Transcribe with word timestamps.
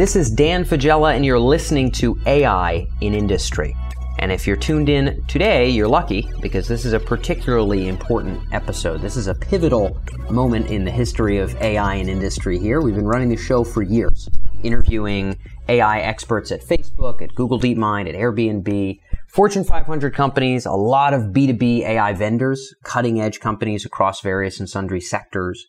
This 0.00 0.16
is 0.16 0.30
Dan 0.30 0.64
Faggella, 0.64 1.14
and 1.14 1.26
you're 1.26 1.38
listening 1.38 1.90
to 1.90 2.18
AI 2.24 2.86
in 3.02 3.12
Industry. 3.12 3.76
And 4.18 4.32
if 4.32 4.46
you're 4.46 4.56
tuned 4.56 4.88
in 4.88 5.22
today, 5.26 5.68
you're 5.68 5.88
lucky 5.88 6.26
because 6.40 6.66
this 6.66 6.86
is 6.86 6.94
a 6.94 6.98
particularly 6.98 7.86
important 7.86 8.42
episode. 8.50 9.02
This 9.02 9.18
is 9.18 9.26
a 9.26 9.34
pivotal 9.34 10.00
moment 10.30 10.68
in 10.68 10.86
the 10.86 10.90
history 10.90 11.36
of 11.36 11.54
AI 11.56 11.96
in 11.96 12.08
industry 12.08 12.58
here. 12.58 12.80
We've 12.80 12.94
been 12.94 13.06
running 13.06 13.28
the 13.28 13.36
show 13.36 13.62
for 13.62 13.82
years, 13.82 14.26
interviewing 14.62 15.36
AI 15.68 16.00
experts 16.00 16.50
at 16.50 16.62
Facebook, 16.62 17.20
at 17.20 17.34
Google 17.34 17.60
DeepMind, 17.60 18.08
at 18.08 18.14
Airbnb, 18.14 19.00
Fortune 19.26 19.64
500 19.64 20.14
companies, 20.14 20.64
a 20.64 20.72
lot 20.72 21.12
of 21.12 21.24
B2B 21.24 21.80
AI 21.80 22.14
vendors, 22.14 22.74
cutting 22.84 23.20
edge 23.20 23.38
companies 23.38 23.84
across 23.84 24.22
various 24.22 24.60
and 24.60 24.68
sundry 24.68 25.02
sectors. 25.02 25.66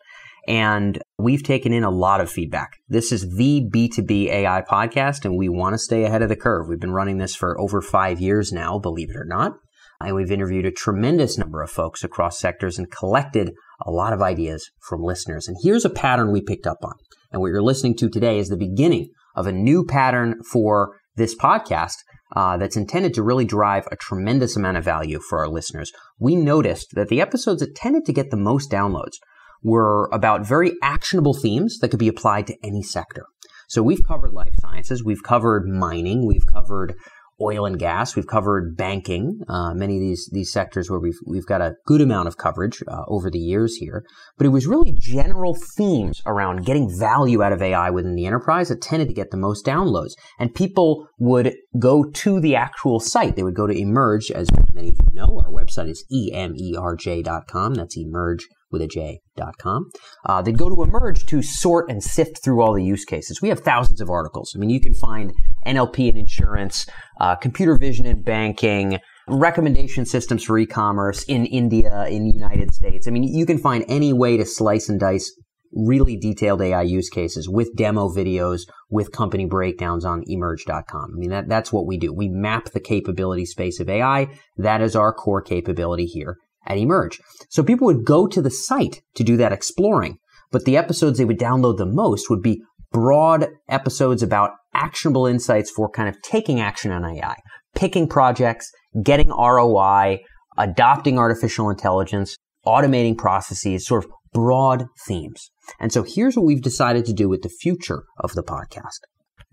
And 0.51 1.01
we've 1.17 1.43
taken 1.43 1.71
in 1.71 1.85
a 1.85 1.89
lot 1.89 2.19
of 2.19 2.29
feedback. 2.29 2.81
This 2.89 3.13
is 3.13 3.37
the 3.37 3.69
B2B 3.73 4.27
AI 4.27 4.61
podcast, 4.69 5.23
and 5.23 5.37
we 5.37 5.47
want 5.47 5.75
to 5.75 5.79
stay 5.79 6.03
ahead 6.03 6.21
of 6.21 6.27
the 6.27 6.35
curve. 6.35 6.67
We've 6.67 6.77
been 6.77 6.91
running 6.91 7.19
this 7.19 7.33
for 7.33 7.57
over 7.57 7.81
five 7.81 8.19
years 8.19 8.51
now, 8.51 8.77
believe 8.77 9.11
it 9.11 9.15
or 9.15 9.23
not. 9.23 9.53
And 10.01 10.13
we've 10.13 10.29
interviewed 10.29 10.65
a 10.65 10.71
tremendous 10.71 11.37
number 11.37 11.61
of 11.61 11.71
folks 11.71 12.03
across 12.03 12.37
sectors 12.37 12.77
and 12.77 12.91
collected 12.91 13.53
a 13.85 13.91
lot 13.91 14.11
of 14.11 14.21
ideas 14.21 14.69
from 14.89 15.01
listeners. 15.01 15.47
And 15.47 15.55
here's 15.63 15.85
a 15.85 15.89
pattern 15.89 16.33
we 16.33 16.41
picked 16.41 16.67
up 16.67 16.79
on. 16.83 16.95
And 17.31 17.41
what 17.41 17.47
you're 17.47 17.63
listening 17.63 17.95
to 17.99 18.09
today 18.09 18.37
is 18.37 18.49
the 18.49 18.57
beginning 18.57 19.07
of 19.37 19.47
a 19.47 19.53
new 19.53 19.85
pattern 19.85 20.43
for 20.51 20.97
this 21.15 21.33
podcast 21.33 21.95
uh, 22.35 22.57
that's 22.57 22.75
intended 22.75 23.13
to 23.13 23.23
really 23.23 23.45
drive 23.45 23.87
a 23.89 23.95
tremendous 23.95 24.57
amount 24.57 24.75
of 24.75 24.83
value 24.83 25.21
for 25.29 25.39
our 25.39 25.47
listeners. 25.47 25.93
We 26.19 26.35
noticed 26.35 26.89
that 26.95 27.07
the 27.07 27.21
episodes 27.21 27.61
that 27.61 27.73
tended 27.73 28.03
to 28.03 28.13
get 28.13 28.31
the 28.31 28.37
most 28.37 28.69
downloads 28.69 29.15
were 29.63 30.09
about 30.11 30.47
very 30.47 30.73
actionable 30.81 31.33
themes 31.33 31.79
that 31.79 31.89
could 31.89 31.99
be 31.99 32.07
applied 32.07 32.47
to 32.47 32.55
any 32.63 32.83
sector. 32.83 33.25
So 33.67 33.81
we've 33.81 34.03
covered 34.05 34.33
life 34.33 34.53
sciences, 34.59 35.03
we've 35.03 35.23
covered 35.23 35.67
mining, 35.67 36.25
we've 36.25 36.45
covered 36.45 36.95
oil 37.41 37.65
and 37.65 37.79
gas. 37.79 38.15
We've 38.15 38.27
covered 38.27 38.77
banking, 38.77 39.41
uh, 39.49 39.73
many 39.73 39.95
of 39.95 40.01
these 40.01 40.29
these 40.31 40.51
sectors 40.51 40.89
where 40.89 40.99
we've 40.99 41.17
we've 41.25 41.45
got 41.45 41.61
a 41.61 41.75
good 41.85 42.01
amount 42.01 42.27
of 42.27 42.37
coverage 42.37 42.83
uh, 42.87 43.03
over 43.07 43.29
the 43.29 43.39
years 43.39 43.75
here. 43.75 44.05
But 44.37 44.45
it 44.45 44.49
was 44.49 44.67
really 44.67 44.95
general 44.99 45.57
themes 45.77 46.21
around 46.25 46.65
getting 46.65 46.89
value 46.97 47.41
out 47.41 47.53
of 47.53 47.61
AI 47.61 47.89
within 47.89 48.15
the 48.15 48.25
enterprise 48.25 48.69
that 48.69 48.81
tended 48.81 49.07
to 49.09 49.13
get 49.13 49.31
the 49.31 49.37
most 49.37 49.65
downloads. 49.65 50.11
And 50.39 50.53
people 50.53 51.07
would 51.17 51.55
go 51.79 52.03
to 52.03 52.39
the 52.39 52.55
actual 52.55 52.99
site. 52.99 53.35
They 53.35 53.43
would 53.43 53.55
go 53.55 53.67
to 53.67 53.73
Emerj, 53.73 54.31
as 54.31 54.47
many 54.73 54.89
of 54.89 54.97
you 54.97 55.13
know. 55.13 55.41
Our 55.43 55.51
website 55.51 55.89
is 55.89 56.05
emerj.com. 56.11 57.73
That's 57.73 57.97
Emerj 57.97 58.43
with 58.71 58.81
a 58.81 58.87
J.com. 58.87 59.89
Uh, 60.25 60.41
they'd 60.41 60.57
go 60.57 60.69
to 60.69 60.75
Emerj 60.75 61.25
to 61.27 61.41
sort 61.41 61.89
and 61.89 62.03
sift 62.03 62.43
through 62.43 62.61
all 62.61 62.73
the 62.73 62.83
use 62.83 63.05
cases. 63.05 63.41
We 63.41 63.49
have 63.49 63.59
thousands 63.59 64.01
of 64.01 64.09
articles. 64.09 64.53
I 64.55 64.59
mean, 64.59 64.69
you 64.69 64.81
can 64.81 64.93
find 64.93 65.33
NLP 65.65 66.09
and 66.09 66.17
insurance, 66.17 66.85
uh, 67.19 67.35
computer 67.35 67.77
vision 67.77 68.05
and 68.05 68.23
banking, 68.23 68.99
recommendation 69.27 70.05
systems 70.05 70.43
for 70.43 70.57
e-commerce 70.57 71.23
in 71.23 71.45
India, 71.45 72.05
in 72.09 72.25
the 72.25 72.33
United 72.33 72.73
States. 72.73 73.07
I 73.07 73.11
mean, 73.11 73.23
you 73.23 73.45
can 73.45 73.57
find 73.57 73.85
any 73.87 74.13
way 74.13 74.37
to 74.37 74.45
slice 74.45 74.89
and 74.89 74.99
dice 74.99 75.31
really 75.73 76.17
detailed 76.17 76.61
AI 76.61 76.81
use 76.81 77.09
cases 77.09 77.47
with 77.47 77.75
demo 77.75 78.09
videos, 78.09 78.61
with 78.89 79.11
company 79.11 79.45
breakdowns 79.45 80.03
on 80.03 80.23
emerj.com. 80.29 81.11
I 81.13 81.17
mean, 81.17 81.29
that, 81.29 81.47
that's 81.47 81.71
what 81.71 81.87
we 81.87 81.97
do. 81.97 82.13
We 82.13 82.27
map 82.27 82.71
the 82.71 82.79
capability 82.79 83.45
space 83.45 83.79
of 83.79 83.89
AI. 83.89 84.27
That 84.57 84.81
is 84.81 84.95
our 84.95 85.13
core 85.13 85.41
capability 85.41 86.05
here 86.05 86.37
at 86.65 86.77
Emerj. 86.77 87.19
So 87.49 87.63
people 87.63 87.85
would 87.85 88.05
go 88.05 88.27
to 88.27 88.41
the 88.41 88.51
site 88.51 89.01
to 89.15 89.23
do 89.23 89.37
that 89.37 89.53
exploring, 89.53 90.17
but 90.51 90.65
the 90.65 90.77
episodes 90.77 91.17
they 91.17 91.25
would 91.25 91.39
download 91.39 91.77
the 91.77 91.85
most 91.85 92.29
would 92.29 92.41
be 92.41 92.61
broad 92.91 93.47
episodes 93.69 94.21
about 94.21 94.51
actionable 94.73 95.25
insights 95.25 95.71
for 95.71 95.89
kind 95.89 96.09
of 96.09 96.21
taking 96.21 96.59
action 96.59 96.91
on 96.91 97.05
AI, 97.05 97.35
picking 97.75 98.07
projects, 98.07 98.71
getting 99.03 99.29
ROI, 99.29 100.19
adopting 100.57 101.17
artificial 101.17 101.69
intelligence, 101.69 102.35
automating 102.65 103.17
processes, 103.17 103.85
sort 103.85 104.03
of 104.03 104.11
broad 104.33 104.85
themes. 105.07 105.49
And 105.79 105.91
so 105.91 106.03
here's 106.03 106.35
what 106.35 106.45
we've 106.45 106.61
decided 106.61 107.05
to 107.05 107.13
do 107.13 107.29
with 107.29 107.41
the 107.41 107.49
future 107.49 108.03
of 108.17 108.33
the 108.33 108.43
podcast. 108.43 108.99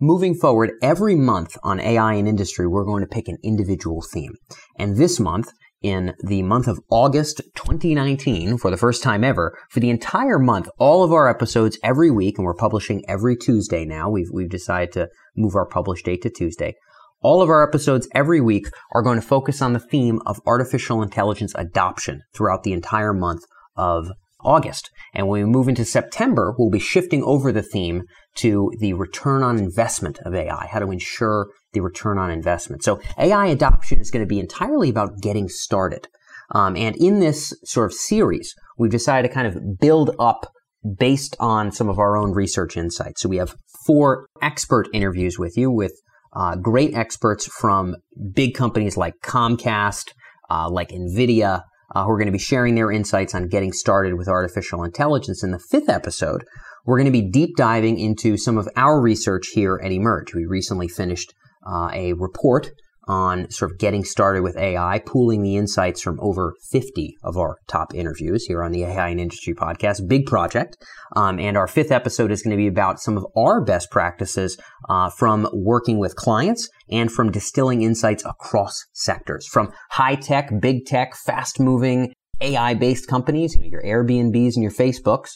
Moving 0.01 0.35
forward, 0.37 0.73
every 0.81 1.17
month 1.17 1.57
on 1.65 1.81
AI 1.81 2.15
and 2.15 2.29
industry, 2.29 2.69
we're 2.69 2.85
going 2.85 3.03
to 3.03 3.09
pick 3.09 3.27
an 3.27 3.39
individual 3.43 4.03
theme. 4.13 4.35
And 4.79 4.97
this 4.97 5.19
month, 5.19 5.51
in 5.83 6.15
the 6.25 6.43
month 6.43 6.67
of 6.67 6.81
August 6.91 7.41
2019 7.55 8.59
for 8.59 8.71
the 8.71 8.77
first 8.77 9.03
time 9.03 9.23
ever. 9.23 9.57
For 9.71 9.81
the 9.81 9.91
entire 9.91 10.39
month, 10.39 10.69
all 10.79 11.05
of 11.05 11.13
our 11.13 11.29
episodes 11.29 11.79
every 11.83 12.11
week, 12.11 12.39
and 12.39 12.45
we're 12.45 12.55
publishing 12.55 13.05
every 13.09 13.37
Tuesday 13.37 13.85
now. 13.85 14.11
We've, 14.11 14.31
we've 14.33 14.49
decided 14.49 14.93
to 14.93 15.09
move 15.37 15.55
our 15.55 15.67
publish 15.67 16.03
date 16.03 16.23
to 16.23 16.31
Tuesday. 16.31 16.75
All 17.21 17.43
of 17.43 17.49
our 17.49 17.67
episodes 17.67 18.09
every 18.15 18.41
week 18.41 18.69
are 18.93 19.03
going 19.03 19.21
to 19.21 19.27
focus 19.27 19.61
on 19.61 19.73
the 19.73 19.81
theme 19.81 20.21
of 20.25 20.41
artificial 20.47 21.03
intelligence 21.03 21.53
adoption 21.57 22.23
throughout 22.33 22.63
the 22.63 22.73
entire 22.73 23.13
month 23.13 23.43
of 23.77 24.11
August. 24.41 24.91
And 25.15 25.27
when 25.27 25.43
we 25.43 25.51
move 25.51 25.69
into 25.69 25.85
September, 25.85 26.55
we'll 26.57 26.71
be 26.71 26.79
shifting 26.79 27.25
over 27.25 27.51
the 27.51 27.63
theme 27.63 28.03
to 28.37 28.71
the 28.79 28.93
return 28.93 29.43
on 29.43 29.59
investment 29.59 30.19
of 30.21 30.35
AI, 30.35 30.69
how 30.71 30.79
to 30.79 30.93
ensure 30.93 31.49
the 31.73 31.81
return 31.81 32.19
on 32.19 32.31
investment. 32.31 32.83
So 32.83 33.01
AI 33.19 33.47
adoption 33.47 34.01
is 34.01 34.11
going 34.11 34.25
to 34.25 34.29
be 34.29 34.41
entirely 34.41 34.89
about 34.89 35.21
getting 35.21 35.49
started. 35.49 36.09
Um, 36.55 36.77
and 36.77 36.97
in 36.97 37.21
this 37.21 37.53
sort 37.65 37.87
of 37.87 37.93
series, 37.93 38.55
we've 38.79 38.91
decided 38.91 39.29
to 39.29 39.35
kind 39.35 39.47
of 39.47 39.79
build 39.79 40.15
up 40.19 40.51
based 40.99 41.37
on 41.41 41.73
some 41.73 41.89
of 41.89 41.99
our 41.99 42.17
own 42.17 42.33
research 42.33 42.77
insights. 42.77 43.23
So 43.23 43.29
we 43.29 43.37
have 43.37 43.55
four 43.87 44.27
expert 44.41 44.89
interviews 44.95 45.39
with 45.39 45.57
you 45.57 45.71
with 45.71 45.93
uh, 46.33 46.57
great 46.57 46.95
experts 46.95 47.47
from 47.47 47.97
big 48.33 48.55
companies 48.55 48.97
like 48.97 49.15
Comcast, 49.23 50.13
uh, 50.51 50.71
like 50.71 50.91
NVIDIA, 50.91 51.63
uh, 51.95 52.05
who 52.05 52.11
are 52.11 52.19
going 52.19 52.27
to 52.27 52.33
be 52.33 52.39
sharing 52.39 52.75
their 52.75 52.93
insights 52.93 53.35
on 53.35 53.49
getting 53.49 53.73
started 53.73 54.15
with 54.15 54.29
artificial 54.29 54.85
intelligence. 54.85 55.43
In 55.43 55.51
the 55.51 55.63
fifth 55.71 55.89
episode, 55.89 56.45
we're 56.85 56.99
going 56.99 57.07
to 57.07 57.11
be 57.11 57.29
deep 57.29 57.57
diving 57.57 57.99
into 57.99 58.37
some 58.37 58.57
of 58.57 58.69
our 58.77 59.01
research 59.01 59.49
here 59.49 59.81
at 59.83 59.91
Emerj. 59.91 60.35
We 60.35 60.47
recently 60.47 60.89
finished 60.89 61.35
uh, 61.71 61.91
a 61.93 62.15
report 62.15 62.71
on 63.09 63.51
sort 63.51 63.73
of 63.73 63.79
getting 63.79 64.05
started 64.05 64.43
with 64.43 64.57
AI, 64.57 65.01
pooling 65.07 65.43
the 65.43 65.57
insights 65.57 66.03
from 66.03 66.21
over 66.21 66.55
50 66.71 67.17
of 67.25 67.39
our 67.39 67.57
top 67.67 67.95
interviews 67.95 68.45
here 68.45 68.63
on 68.63 68.71
the 68.71 68.85
AI 68.85 69.09
and 69.09 69.19
Industry 69.19 69.55
podcast. 69.55 70.07
Big 70.07 70.27
project. 70.27 70.77
Um, 71.17 71.41
and 71.41 71.57
our 71.57 71.67
fifth 71.67 71.91
episode 71.91 72.31
is 72.31 72.43
going 72.43 72.51
to 72.51 72.57
be 72.59 72.67
about 72.67 73.01
some 73.01 73.17
of 73.17 73.27
our 73.35 73.65
best 73.65 73.91
practices 73.91 74.59
uh, 74.91 75.09
from 75.09 75.49
working 75.55 75.99
with 75.99 76.17
clients 76.17 76.69
and 76.91 77.11
from 77.11 77.33
distilling 77.33 77.83
insights 77.83 78.25
across 78.27 78.75
sectors, 78.93 79.47
from 79.47 79.73
high 79.91 80.15
tech, 80.15 80.51
big 80.61 80.85
tech, 80.85 81.17
fast 81.17 81.59
moving 81.59 82.13
AI 82.43 82.75
based 82.75 83.09
companies, 83.09 83.57
your 83.59 83.83
Airbnbs 83.83 84.53
and 84.55 84.63
your 84.63 84.71
Facebooks, 84.71 85.31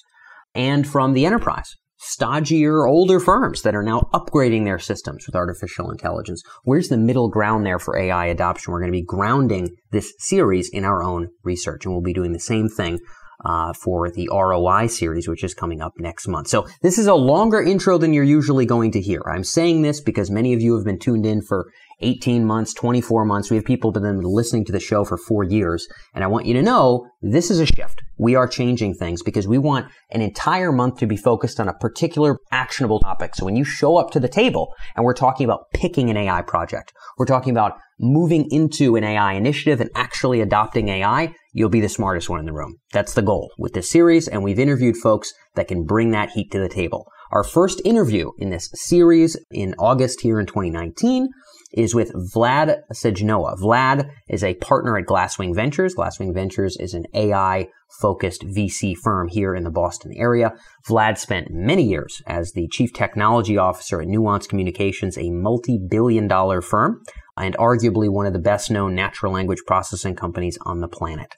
and 0.54 0.86
from 0.86 1.14
the 1.14 1.24
enterprise 1.24 1.74
stodgier, 2.02 2.88
older 2.88 3.20
firms 3.20 3.62
that 3.62 3.74
are 3.74 3.82
now 3.82 4.08
upgrading 4.12 4.64
their 4.64 4.78
systems 4.78 5.26
with 5.26 5.36
artificial 5.36 5.90
intelligence. 5.90 6.42
Where's 6.64 6.88
the 6.88 6.96
middle 6.96 7.28
ground 7.28 7.64
there 7.64 7.78
for 7.78 7.96
AI 7.96 8.26
adoption? 8.26 8.72
We're 8.72 8.80
going 8.80 8.92
to 8.92 8.98
be 8.98 9.04
grounding 9.04 9.76
this 9.90 10.12
series 10.18 10.68
in 10.68 10.84
our 10.84 11.02
own 11.02 11.28
research, 11.44 11.84
and 11.84 11.94
we'll 11.94 12.02
be 12.02 12.12
doing 12.12 12.32
the 12.32 12.40
same 12.40 12.68
thing 12.68 12.98
uh, 13.44 13.72
for 13.72 14.10
the 14.10 14.28
ROI 14.32 14.86
series, 14.86 15.28
which 15.28 15.44
is 15.44 15.54
coming 15.54 15.80
up 15.80 15.92
next 15.98 16.28
month. 16.28 16.48
So 16.48 16.66
this 16.82 16.98
is 16.98 17.06
a 17.06 17.14
longer 17.14 17.62
intro 17.62 17.98
than 17.98 18.12
you're 18.12 18.24
usually 18.24 18.66
going 18.66 18.92
to 18.92 19.00
hear. 19.00 19.22
I'm 19.26 19.44
saying 19.44 19.82
this 19.82 20.00
because 20.00 20.30
many 20.30 20.52
of 20.54 20.60
you 20.60 20.74
have 20.76 20.84
been 20.84 20.98
tuned 20.98 21.26
in 21.26 21.42
for 21.42 21.70
18 22.02 22.44
months, 22.44 22.74
24 22.74 23.24
months. 23.24 23.50
We 23.50 23.56
have 23.56 23.64
people 23.64 23.92
who've 23.92 24.02
been 24.02 24.20
listening 24.20 24.64
to 24.66 24.72
the 24.72 24.80
show 24.80 25.04
for 25.04 25.16
four 25.16 25.44
years. 25.44 25.86
And 26.14 26.24
I 26.24 26.26
want 26.26 26.46
you 26.46 26.54
to 26.54 26.62
know 26.62 27.06
this 27.20 27.50
is 27.50 27.60
a 27.60 27.66
shift. 27.66 28.02
We 28.18 28.34
are 28.34 28.46
changing 28.46 28.94
things 28.94 29.22
because 29.22 29.48
we 29.48 29.58
want 29.58 29.86
an 30.10 30.20
entire 30.20 30.72
month 30.72 30.98
to 30.98 31.06
be 31.06 31.16
focused 31.16 31.60
on 31.60 31.68
a 31.68 31.74
particular 31.74 32.38
actionable 32.50 33.00
topic. 33.00 33.34
So 33.34 33.44
when 33.44 33.56
you 33.56 33.64
show 33.64 33.96
up 33.96 34.10
to 34.10 34.20
the 34.20 34.28
table 34.28 34.74
and 34.96 35.04
we're 35.04 35.14
talking 35.14 35.44
about 35.44 35.70
picking 35.72 36.10
an 36.10 36.16
AI 36.16 36.42
project, 36.42 36.92
we're 37.18 37.26
talking 37.26 37.52
about 37.52 37.78
moving 37.98 38.46
into 38.50 38.96
an 38.96 39.04
AI 39.04 39.34
initiative 39.34 39.80
and 39.80 39.90
actually 39.94 40.40
adopting 40.40 40.88
AI, 40.88 41.34
you'll 41.52 41.68
be 41.68 41.80
the 41.80 41.88
smartest 41.88 42.28
one 42.28 42.40
in 42.40 42.46
the 42.46 42.52
room. 42.52 42.76
That's 42.92 43.14
the 43.14 43.22
goal 43.22 43.52
with 43.58 43.74
this 43.74 43.90
series. 43.90 44.28
And 44.28 44.42
we've 44.42 44.58
interviewed 44.58 44.96
folks 44.96 45.32
that 45.54 45.68
can 45.68 45.84
bring 45.84 46.10
that 46.10 46.30
heat 46.30 46.50
to 46.52 46.58
the 46.58 46.68
table. 46.68 47.06
Our 47.30 47.44
first 47.44 47.80
interview 47.84 48.30
in 48.38 48.50
this 48.50 48.68
series 48.74 49.38
in 49.50 49.74
August 49.78 50.20
here 50.20 50.38
in 50.38 50.46
2019 50.46 51.28
is 51.72 51.94
with 51.94 52.12
Vlad 52.34 52.80
Sejnoha. 52.92 53.58
Vlad 53.58 54.10
is 54.28 54.44
a 54.44 54.54
partner 54.56 54.98
at 54.98 55.06
Glasswing 55.06 55.54
Ventures. 55.54 55.94
Glasswing 55.94 56.34
Ventures 56.34 56.76
is 56.78 56.92
an 56.92 57.04
AI 57.14 57.68
focused 58.00 58.42
VC 58.42 58.94
firm 58.94 59.28
here 59.28 59.54
in 59.54 59.64
the 59.64 59.70
Boston 59.70 60.12
area. 60.14 60.52
Vlad 60.86 61.16
spent 61.16 61.48
many 61.50 61.84
years 61.84 62.20
as 62.26 62.52
the 62.52 62.68
chief 62.68 62.92
technology 62.92 63.56
officer 63.56 64.02
at 64.02 64.08
Nuance 64.08 64.46
Communications, 64.46 65.16
a 65.16 65.30
multi-billion 65.30 66.28
dollar 66.28 66.60
firm 66.60 67.00
and 67.38 67.56
arguably 67.56 68.10
one 68.10 68.26
of 68.26 68.32
the 68.32 68.38
best 68.38 68.70
known 68.70 68.94
natural 68.94 69.32
language 69.32 69.62
processing 69.66 70.14
companies 70.14 70.58
on 70.66 70.80
the 70.80 70.88
planet. 70.88 71.34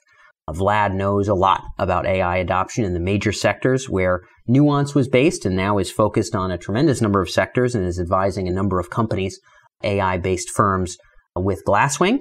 Vlad 0.49 0.93
knows 0.93 1.27
a 1.27 1.33
lot 1.33 1.63
about 1.79 2.05
AI 2.05 2.37
adoption 2.37 2.85
in 2.85 2.93
the 2.93 2.99
major 2.99 3.31
sectors 3.31 3.89
where 3.89 4.21
Nuance 4.47 4.93
was 4.93 5.07
based 5.07 5.45
and 5.45 5.55
now 5.55 5.79
is 5.79 5.91
focused 5.91 6.35
on 6.35 6.51
a 6.51 6.57
tremendous 6.57 7.01
number 7.01 7.21
of 7.21 7.29
sectors 7.29 7.73
and 7.73 7.85
is 7.85 7.99
advising 7.99 8.47
a 8.47 8.53
number 8.53 8.79
of 8.79 8.91
companies, 8.91 9.39
AI 9.83 10.17
based 10.17 10.51
firms 10.51 10.97
with 11.35 11.63
Glasswing. 11.67 12.19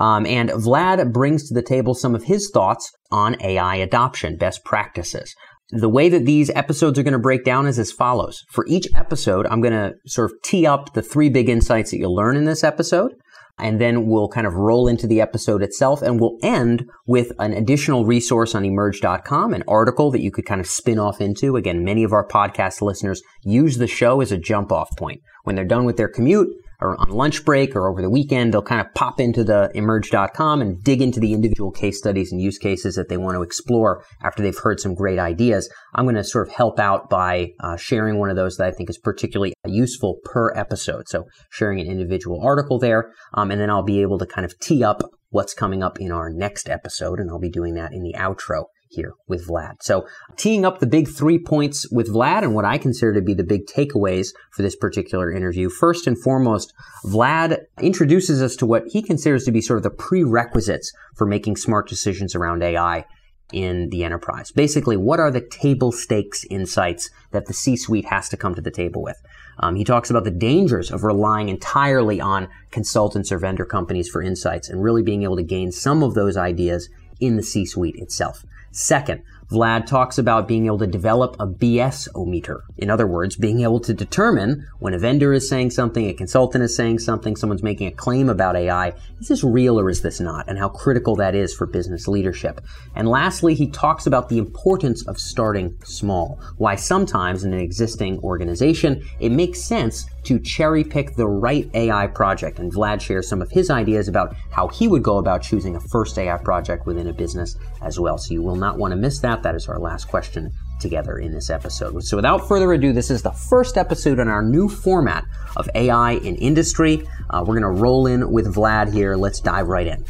Um, 0.00 0.26
and 0.26 0.50
Vlad 0.50 1.12
brings 1.12 1.48
to 1.48 1.54
the 1.54 1.62
table 1.62 1.94
some 1.94 2.14
of 2.14 2.24
his 2.24 2.50
thoughts 2.50 2.90
on 3.10 3.36
AI 3.42 3.76
adoption, 3.76 4.36
best 4.36 4.64
practices. 4.64 5.34
The 5.70 5.88
way 5.88 6.08
that 6.08 6.26
these 6.26 6.50
episodes 6.50 6.98
are 6.98 7.02
going 7.02 7.12
to 7.12 7.18
break 7.18 7.44
down 7.44 7.66
is 7.66 7.78
as 7.78 7.90
follows. 7.90 8.44
For 8.52 8.64
each 8.68 8.86
episode, 8.94 9.46
I'm 9.46 9.60
going 9.60 9.72
to 9.72 9.94
sort 10.06 10.30
of 10.30 10.36
tee 10.44 10.66
up 10.66 10.94
the 10.94 11.02
three 11.02 11.28
big 11.28 11.48
insights 11.48 11.90
that 11.90 11.98
you'll 11.98 12.14
learn 12.14 12.36
in 12.36 12.44
this 12.44 12.62
episode. 12.62 13.14
And 13.58 13.80
then 13.80 14.06
we'll 14.06 14.28
kind 14.28 14.46
of 14.46 14.54
roll 14.54 14.86
into 14.86 15.06
the 15.06 15.20
episode 15.20 15.62
itself 15.62 16.02
and 16.02 16.20
we'll 16.20 16.36
end 16.42 16.88
with 17.06 17.32
an 17.38 17.52
additional 17.52 18.04
resource 18.04 18.54
on 18.54 18.64
emerj.com, 18.64 19.54
an 19.54 19.64
article 19.66 20.10
that 20.10 20.20
you 20.20 20.30
could 20.30 20.44
kind 20.44 20.60
of 20.60 20.66
spin 20.66 20.98
off 20.98 21.20
into. 21.20 21.56
Again, 21.56 21.84
many 21.84 22.04
of 22.04 22.12
our 22.12 22.26
podcast 22.26 22.82
listeners 22.82 23.22
use 23.42 23.78
the 23.78 23.86
show 23.86 24.20
as 24.20 24.30
a 24.30 24.36
jump 24.36 24.72
off 24.72 24.94
point. 24.96 25.22
When 25.44 25.56
they're 25.56 25.64
done 25.64 25.84
with 25.84 25.96
their 25.96 26.08
commute, 26.08 26.48
or 26.80 27.00
on 27.00 27.10
lunch 27.10 27.44
break 27.44 27.74
or 27.74 27.88
over 27.88 28.02
the 28.02 28.10
weekend, 28.10 28.52
they'll 28.52 28.62
kind 28.62 28.80
of 28.80 28.92
pop 28.94 29.20
into 29.20 29.44
the 29.44 29.70
emerj.com 29.74 30.60
and 30.60 30.82
dig 30.82 31.00
into 31.00 31.20
the 31.20 31.32
individual 31.32 31.70
case 31.70 31.98
studies 31.98 32.32
and 32.32 32.40
use 32.40 32.58
cases 32.58 32.94
that 32.96 33.08
they 33.08 33.16
want 33.16 33.36
to 33.36 33.42
explore 33.42 34.04
after 34.22 34.42
they've 34.42 34.58
heard 34.58 34.80
some 34.80 34.94
great 34.94 35.18
ideas. 35.18 35.68
I'm 35.94 36.04
going 36.04 36.16
to 36.16 36.24
sort 36.24 36.48
of 36.48 36.54
help 36.54 36.78
out 36.78 37.08
by 37.08 37.52
uh, 37.60 37.76
sharing 37.76 38.18
one 38.18 38.30
of 38.30 38.36
those 38.36 38.56
that 38.56 38.66
I 38.66 38.72
think 38.72 38.90
is 38.90 38.98
particularly 38.98 39.54
useful 39.66 40.18
per 40.24 40.52
episode. 40.54 41.08
So 41.08 41.24
sharing 41.50 41.80
an 41.80 41.86
individual 41.86 42.40
article 42.44 42.78
there, 42.78 43.12
um, 43.34 43.50
and 43.50 43.60
then 43.60 43.70
I'll 43.70 43.82
be 43.82 44.02
able 44.02 44.18
to 44.18 44.26
kind 44.26 44.44
of 44.44 44.58
tee 44.58 44.84
up 44.84 45.02
what's 45.30 45.54
coming 45.54 45.82
up 45.82 46.00
in 46.00 46.12
our 46.12 46.30
next 46.30 46.68
episode, 46.68 47.18
and 47.18 47.30
I'll 47.30 47.38
be 47.38 47.50
doing 47.50 47.74
that 47.74 47.92
in 47.92 48.02
the 48.02 48.14
outro 48.16 48.64
here 48.88 49.12
with 49.26 49.46
Vlad. 49.46 49.82
So 49.82 50.06
teeing 50.36 50.64
up 50.64 50.78
the 50.78 50.86
big 50.86 51.08
three 51.08 51.38
points 51.38 51.90
with 51.90 52.12
Vlad 52.12 52.42
and 52.42 52.54
what 52.54 52.64
I 52.64 52.78
consider 52.78 53.14
to 53.14 53.22
be 53.22 53.34
the 53.34 53.44
big 53.44 53.66
takeaways 53.66 54.28
for 54.52 54.62
this 54.62 54.76
particular 54.76 55.30
interview. 55.30 55.68
First 55.68 56.06
and 56.06 56.20
foremost, 56.20 56.72
Vlad 57.04 57.64
introduces 57.80 58.42
us 58.42 58.56
to 58.56 58.66
what 58.66 58.84
he 58.88 59.02
considers 59.02 59.44
to 59.44 59.52
be 59.52 59.60
sort 59.60 59.78
of 59.78 59.82
the 59.82 59.90
prerequisites 59.90 60.92
for 61.16 61.26
making 61.26 61.56
smart 61.56 61.88
decisions 61.88 62.34
around 62.34 62.62
AI 62.62 63.04
in 63.52 63.90
the 63.90 64.02
enterprise. 64.02 64.50
Basically, 64.50 64.96
what 64.96 65.20
are 65.20 65.30
the 65.30 65.40
table 65.40 65.92
stakes 65.92 66.44
insights 66.50 67.10
that 67.30 67.46
the 67.46 67.52
C-suite 67.52 68.06
has 68.06 68.28
to 68.30 68.36
come 68.36 68.54
to 68.54 68.60
the 68.60 68.70
table 68.70 69.02
with? 69.02 69.20
Um, 69.58 69.76
he 69.76 69.84
talks 69.84 70.10
about 70.10 70.24
the 70.24 70.30
dangers 70.30 70.90
of 70.90 71.04
relying 71.04 71.48
entirely 71.48 72.20
on 72.20 72.48
consultants 72.70 73.32
or 73.32 73.38
vendor 73.38 73.64
companies 73.64 74.08
for 74.08 74.20
insights 74.20 74.68
and 74.68 74.82
really 74.82 75.02
being 75.02 75.22
able 75.22 75.36
to 75.36 75.42
gain 75.42 75.72
some 75.72 76.02
of 76.02 76.14
those 76.14 76.36
ideas 76.36 76.88
in 77.20 77.36
the 77.36 77.42
C-suite 77.42 77.96
itself. 77.96 78.44
Second, 78.78 79.22
Vlad 79.50 79.86
talks 79.86 80.18
about 80.18 80.46
being 80.46 80.66
able 80.66 80.76
to 80.76 80.86
develop 80.86 81.34
a 81.40 81.46
BS 81.46 82.08
ometer. 82.14 82.62
In 82.76 82.90
other 82.90 83.06
words, 83.06 83.34
being 83.34 83.60
able 83.60 83.80
to 83.80 83.94
determine 83.94 84.66
when 84.80 84.92
a 84.92 84.98
vendor 84.98 85.32
is 85.32 85.48
saying 85.48 85.70
something, 85.70 86.06
a 86.06 86.12
consultant 86.12 86.62
is 86.62 86.76
saying 86.76 86.98
something, 86.98 87.36
someone's 87.36 87.62
making 87.62 87.86
a 87.86 87.92
claim 87.92 88.28
about 88.28 88.54
AI, 88.54 88.92
is 89.18 89.28
this 89.28 89.42
real 89.42 89.80
or 89.80 89.88
is 89.88 90.02
this 90.02 90.20
not? 90.20 90.46
And 90.46 90.58
how 90.58 90.68
critical 90.68 91.16
that 91.16 91.34
is 91.34 91.54
for 91.54 91.64
business 91.64 92.06
leadership. 92.06 92.60
And 92.94 93.08
lastly, 93.08 93.54
he 93.54 93.70
talks 93.70 94.06
about 94.06 94.28
the 94.28 94.36
importance 94.36 95.06
of 95.08 95.18
starting 95.18 95.74
small. 95.82 96.38
Why 96.58 96.74
sometimes 96.74 97.44
in 97.44 97.54
an 97.54 97.60
existing 97.60 98.18
organization, 98.18 99.02
it 99.20 99.32
makes 99.32 99.62
sense 99.62 100.04
to 100.26 100.38
cherry 100.38 100.84
pick 100.84 101.14
the 101.14 101.26
right 101.26 101.70
AI 101.74 102.06
project. 102.08 102.58
And 102.58 102.72
Vlad 102.72 103.00
shares 103.00 103.28
some 103.28 103.40
of 103.40 103.50
his 103.50 103.70
ideas 103.70 104.08
about 104.08 104.34
how 104.50 104.68
he 104.68 104.88
would 104.88 105.02
go 105.02 105.18
about 105.18 105.42
choosing 105.42 105.76
a 105.76 105.80
first 105.80 106.18
AI 106.18 106.36
project 106.38 106.86
within 106.86 107.06
a 107.06 107.12
business 107.12 107.56
as 107.82 107.98
well. 107.98 108.18
So 108.18 108.34
you 108.34 108.42
will 108.42 108.56
not 108.56 108.78
want 108.78 108.92
to 108.92 108.96
miss 108.96 109.20
that. 109.20 109.42
That 109.42 109.54
is 109.54 109.68
our 109.68 109.78
last 109.78 110.08
question 110.08 110.52
together 110.80 111.18
in 111.18 111.32
this 111.32 111.48
episode. 111.50 112.02
So 112.04 112.16
without 112.16 112.46
further 112.46 112.72
ado, 112.72 112.92
this 112.92 113.10
is 113.10 113.22
the 113.22 113.30
first 113.30 113.78
episode 113.78 114.18
in 114.18 114.28
our 114.28 114.42
new 114.42 114.68
format 114.68 115.24
of 115.56 115.68
AI 115.74 116.12
in 116.12 116.36
industry. 116.36 117.06
Uh, 117.30 117.44
we're 117.46 117.58
going 117.58 117.74
to 117.74 117.80
roll 117.80 118.06
in 118.06 118.30
with 118.30 118.54
Vlad 118.54 118.92
here. 118.92 119.16
Let's 119.16 119.40
dive 119.40 119.68
right 119.68 119.86
in. 119.86 120.04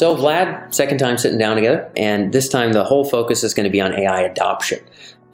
So, 0.00 0.16
Vlad, 0.16 0.72
second 0.72 0.96
time 0.96 1.18
sitting 1.18 1.36
down 1.36 1.56
together, 1.56 1.92
and 1.94 2.32
this 2.32 2.48
time 2.48 2.72
the 2.72 2.84
whole 2.84 3.04
focus 3.04 3.44
is 3.44 3.52
going 3.52 3.64
to 3.64 3.70
be 3.70 3.82
on 3.82 3.92
AI 3.92 4.22
adoption. 4.22 4.78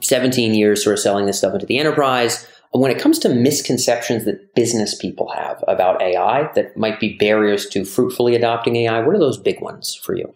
17 0.01 0.53
years 0.53 0.83
sort 0.83 0.95
of 0.95 0.99
selling 0.99 1.25
this 1.25 1.37
stuff 1.37 1.53
into 1.53 1.65
the 1.65 1.77
enterprise. 1.77 2.45
When 2.71 2.91
it 2.91 2.99
comes 2.99 3.17
to 3.19 3.29
misconceptions 3.29 4.25
that 4.25 4.55
business 4.55 4.93
people 4.93 5.29
have 5.29 5.63
about 5.69 6.01
AI 6.01 6.51
that 6.55 6.75
might 6.75 6.99
be 6.99 7.15
barriers 7.15 7.65
to 7.67 7.85
fruitfully 7.85 8.35
adopting 8.35 8.75
AI, 8.75 8.99
what 9.05 9.15
are 9.15 9.19
those 9.19 9.37
big 9.37 9.61
ones 9.61 9.95
for 10.03 10.17
you? 10.17 10.35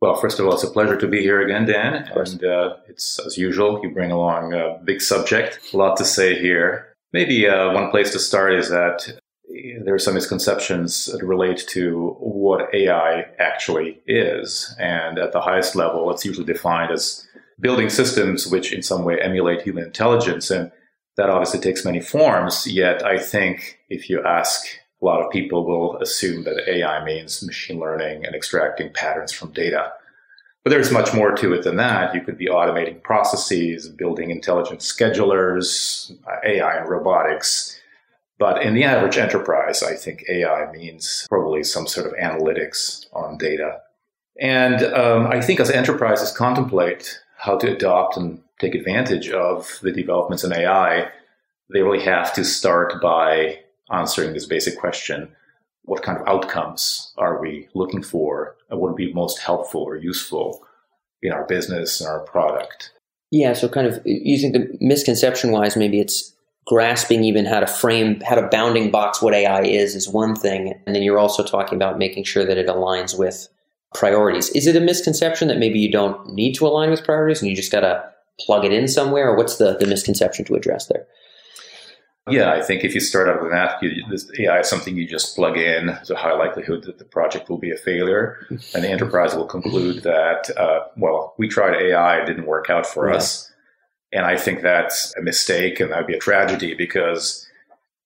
Well, 0.00 0.16
first 0.16 0.40
of 0.40 0.46
all, 0.46 0.54
it's 0.54 0.64
a 0.64 0.70
pleasure 0.70 0.96
to 0.96 1.06
be 1.06 1.20
here 1.20 1.40
again, 1.40 1.64
Dan. 1.64 2.10
And 2.16 2.44
uh, 2.44 2.78
it's 2.88 3.20
as 3.24 3.38
usual, 3.38 3.78
you 3.84 3.90
bring 3.90 4.10
along 4.10 4.54
a 4.54 4.80
big 4.82 5.00
subject, 5.00 5.60
a 5.72 5.76
lot 5.76 5.96
to 5.98 6.04
say 6.04 6.36
here. 6.36 6.96
Maybe 7.12 7.46
uh, 7.46 7.72
one 7.72 7.92
place 7.92 8.10
to 8.10 8.18
start 8.18 8.54
is 8.54 8.70
that 8.70 9.20
there 9.84 9.94
are 9.94 9.98
some 9.98 10.14
misconceptions 10.14 11.06
that 11.06 11.22
relate 11.24 11.64
to 11.68 12.16
what 12.48 12.74
AI 12.74 13.26
actually 13.38 14.00
is. 14.06 14.74
And 14.78 15.18
at 15.18 15.32
the 15.32 15.40
highest 15.40 15.76
level, 15.76 16.10
it's 16.10 16.24
usually 16.24 16.46
defined 16.46 16.90
as 16.90 17.26
building 17.60 17.90
systems 17.90 18.46
which 18.46 18.72
in 18.72 18.82
some 18.82 19.04
way 19.04 19.20
emulate 19.20 19.60
human 19.60 19.84
intelligence. 19.84 20.50
And 20.50 20.72
that 21.18 21.28
obviously 21.28 21.60
takes 21.60 21.84
many 21.84 22.00
forms. 22.00 22.66
Yet 22.66 23.04
I 23.04 23.18
think 23.18 23.78
if 23.90 24.08
you 24.08 24.24
ask 24.24 24.64
a 25.00 25.04
lot 25.04 25.22
of 25.22 25.30
people 25.30 25.66
will 25.66 25.98
assume 25.98 26.44
that 26.44 26.68
AI 26.68 27.04
means 27.04 27.44
machine 27.44 27.78
learning 27.78 28.24
and 28.24 28.34
extracting 28.34 28.92
patterns 28.94 29.32
from 29.32 29.52
data. 29.52 29.92
But 30.64 30.70
there's 30.70 30.90
much 30.90 31.14
more 31.14 31.32
to 31.32 31.52
it 31.52 31.64
than 31.64 31.76
that. 31.76 32.14
You 32.14 32.22
could 32.22 32.38
be 32.38 32.46
automating 32.46 33.02
processes, 33.02 33.88
building 33.88 34.30
intelligent 34.30 34.80
schedulers, 34.80 36.10
AI 36.44 36.78
and 36.78 36.88
robotics, 36.88 37.77
but 38.38 38.62
in 38.62 38.74
the 38.74 38.84
average 38.84 39.18
enterprise, 39.18 39.82
I 39.82 39.94
think 39.94 40.24
AI 40.28 40.70
means 40.72 41.26
probably 41.28 41.64
some 41.64 41.86
sort 41.86 42.06
of 42.06 42.12
analytics 42.14 43.06
on 43.12 43.36
data. 43.38 43.80
And 44.40 44.82
um, 44.94 45.26
I 45.26 45.40
think 45.40 45.58
as 45.58 45.70
enterprises 45.70 46.36
contemplate 46.36 47.20
how 47.36 47.58
to 47.58 47.72
adopt 47.74 48.16
and 48.16 48.40
take 48.60 48.74
advantage 48.74 49.30
of 49.30 49.78
the 49.82 49.92
developments 49.92 50.44
in 50.44 50.52
AI, 50.52 51.08
they 51.70 51.82
really 51.82 52.04
have 52.04 52.32
to 52.34 52.44
start 52.44 53.00
by 53.02 53.58
answering 53.90 54.34
this 54.34 54.46
basic 54.46 54.78
question 54.78 55.28
what 55.88 56.02
kind 56.02 56.18
of 56.18 56.28
outcomes 56.28 57.14
are 57.16 57.40
we 57.40 57.66
looking 57.74 58.02
for 58.02 58.54
and 58.68 58.78
what 58.78 58.90
would 58.90 58.96
be 58.96 59.12
most 59.14 59.38
helpful 59.38 59.82
or 59.82 59.96
useful 59.96 60.62
in 61.22 61.32
our 61.32 61.46
business 61.46 62.00
and 62.00 62.08
our 62.10 62.20
product? 62.20 62.92
Yeah, 63.30 63.54
so 63.54 63.68
kind 63.68 63.86
of 63.86 64.00
using 64.04 64.52
the 64.52 64.68
misconception 64.80 65.50
wise, 65.50 65.76
maybe 65.76 65.98
it's 65.98 66.34
grasping 66.68 67.24
even 67.24 67.46
how 67.46 67.60
to 67.60 67.66
frame, 67.66 68.20
how 68.20 68.34
to 68.34 68.46
bounding 68.48 68.90
box 68.90 69.22
what 69.22 69.32
AI 69.32 69.62
is, 69.62 69.94
is 69.94 70.06
one 70.06 70.36
thing. 70.36 70.78
And 70.86 70.94
then 70.94 71.02
you're 71.02 71.18
also 71.18 71.42
talking 71.42 71.76
about 71.76 71.98
making 71.98 72.24
sure 72.24 72.44
that 72.44 72.58
it 72.58 72.66
aligns 72.66 73.18
with 73.18 73.48
priorities. 73.94 74.50
Is 74.50 74.66
it 74.66 74.76
a 74.76 74.80
misconception 74.80 75.48
that 75.48 75.56
maybe 75.56 75.78
you 75.78 75.90
don't 75.90 76.34
need 76.34 76.52
to 76.56 76.66
align 76.66 76.90
with 76.90 77.02
priorities 77.04 77.40
and 77.40 77.48
you 77.48 77.56
just 77.56 77.72
got 77.72 77.80
to 77.80 78.04
plug 78.38 78.66
it 78.66 78.72
in 78.72 78.86
somewhere? 78.86 79.30
Or 79.30 79.36
what's 79.36 79.56
the, 79.56 79.78
the 79.78 79.86
misconception 79.86 80.44
to 80.44 80.54
address 80.56 80.88
there? 80.88 81.06
Yeah, 82.28 82.52
I 82.52 82.60
think 82.60 82.84
if 82.84 82.94
you 82.94 83.00
start 83.00 83.30
out 83.30 83.42
with 83.42 83.50
that, 83.50 83.82
you, 83.82 84.04
this 84.10 84.30
AI 84.38 84.60
is 84.60 84.68
something 84.68 84.94
you 84.94 85.08
just 85.08 85.34
plug 85.34 85.56
in. 85.56 85.86
There's 85.86 86.10
a 86.10 86.16
high 86.16 86.34
likelihood 86.34 86.84
that 86.84 86.98
the 86.98 87.06
project 87.06 87.48
will 87.48 87.56
be 87.56 87.70
a 87.70 87.76
failure, 87.78 88.36
and 88.50 88.84
the 88.84 88.90
enterprise 88.90 89.34
will 89.34 89.46
conclude 89.46 90.02
that, 90.02 90.54
uh, 90.58 90.80
well, 90.98 91.34
we 91.38 91.48
tried 91.48 91.80
AI, 91.80 92.18
it 92.18 92.26
didn't 92.26 92.44
work 92.44 92.68
out 92.68 92.86
for 92.86 93.08
yeah. 93.08 93.16
us. 93.16 93.50
And 94.12 94.24
I 94.24 94.36
think 94.36 94.62
that's 94.62 95.14
a 95.16 95.22
mistake 95.22 95.80
and 95.80 95.90
that'd 95.90 96.06
be 96.06 96.14
a 96.14 96.18
tragedy 96.18 96.74
because 96.74 97.46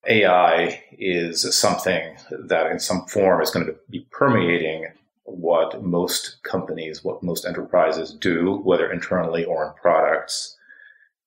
AI 0.09 0.82
is 0.99 1.54
something 1.54 2.16
that 2.30 2.66
in 2.71 2.80
some 2.80 3.06
form 3.06 3.40
is 3.40 3.50
going 3.50 3.66
to 3.66 3.76
be 3.88 4.06
permeating 4.11 4.88
what 5.25 5.82
most 5.82 6.42
companies, 6.42 7.04
what 7.04 7.23
most 7.23 7.47
enterprises 7.47 8.12
do, 8.12 8.61
whether 8.64 8.90
internally 8.90 9.44
or 9.44 9.66
in 9.66 9.73
products. 9.75 10.56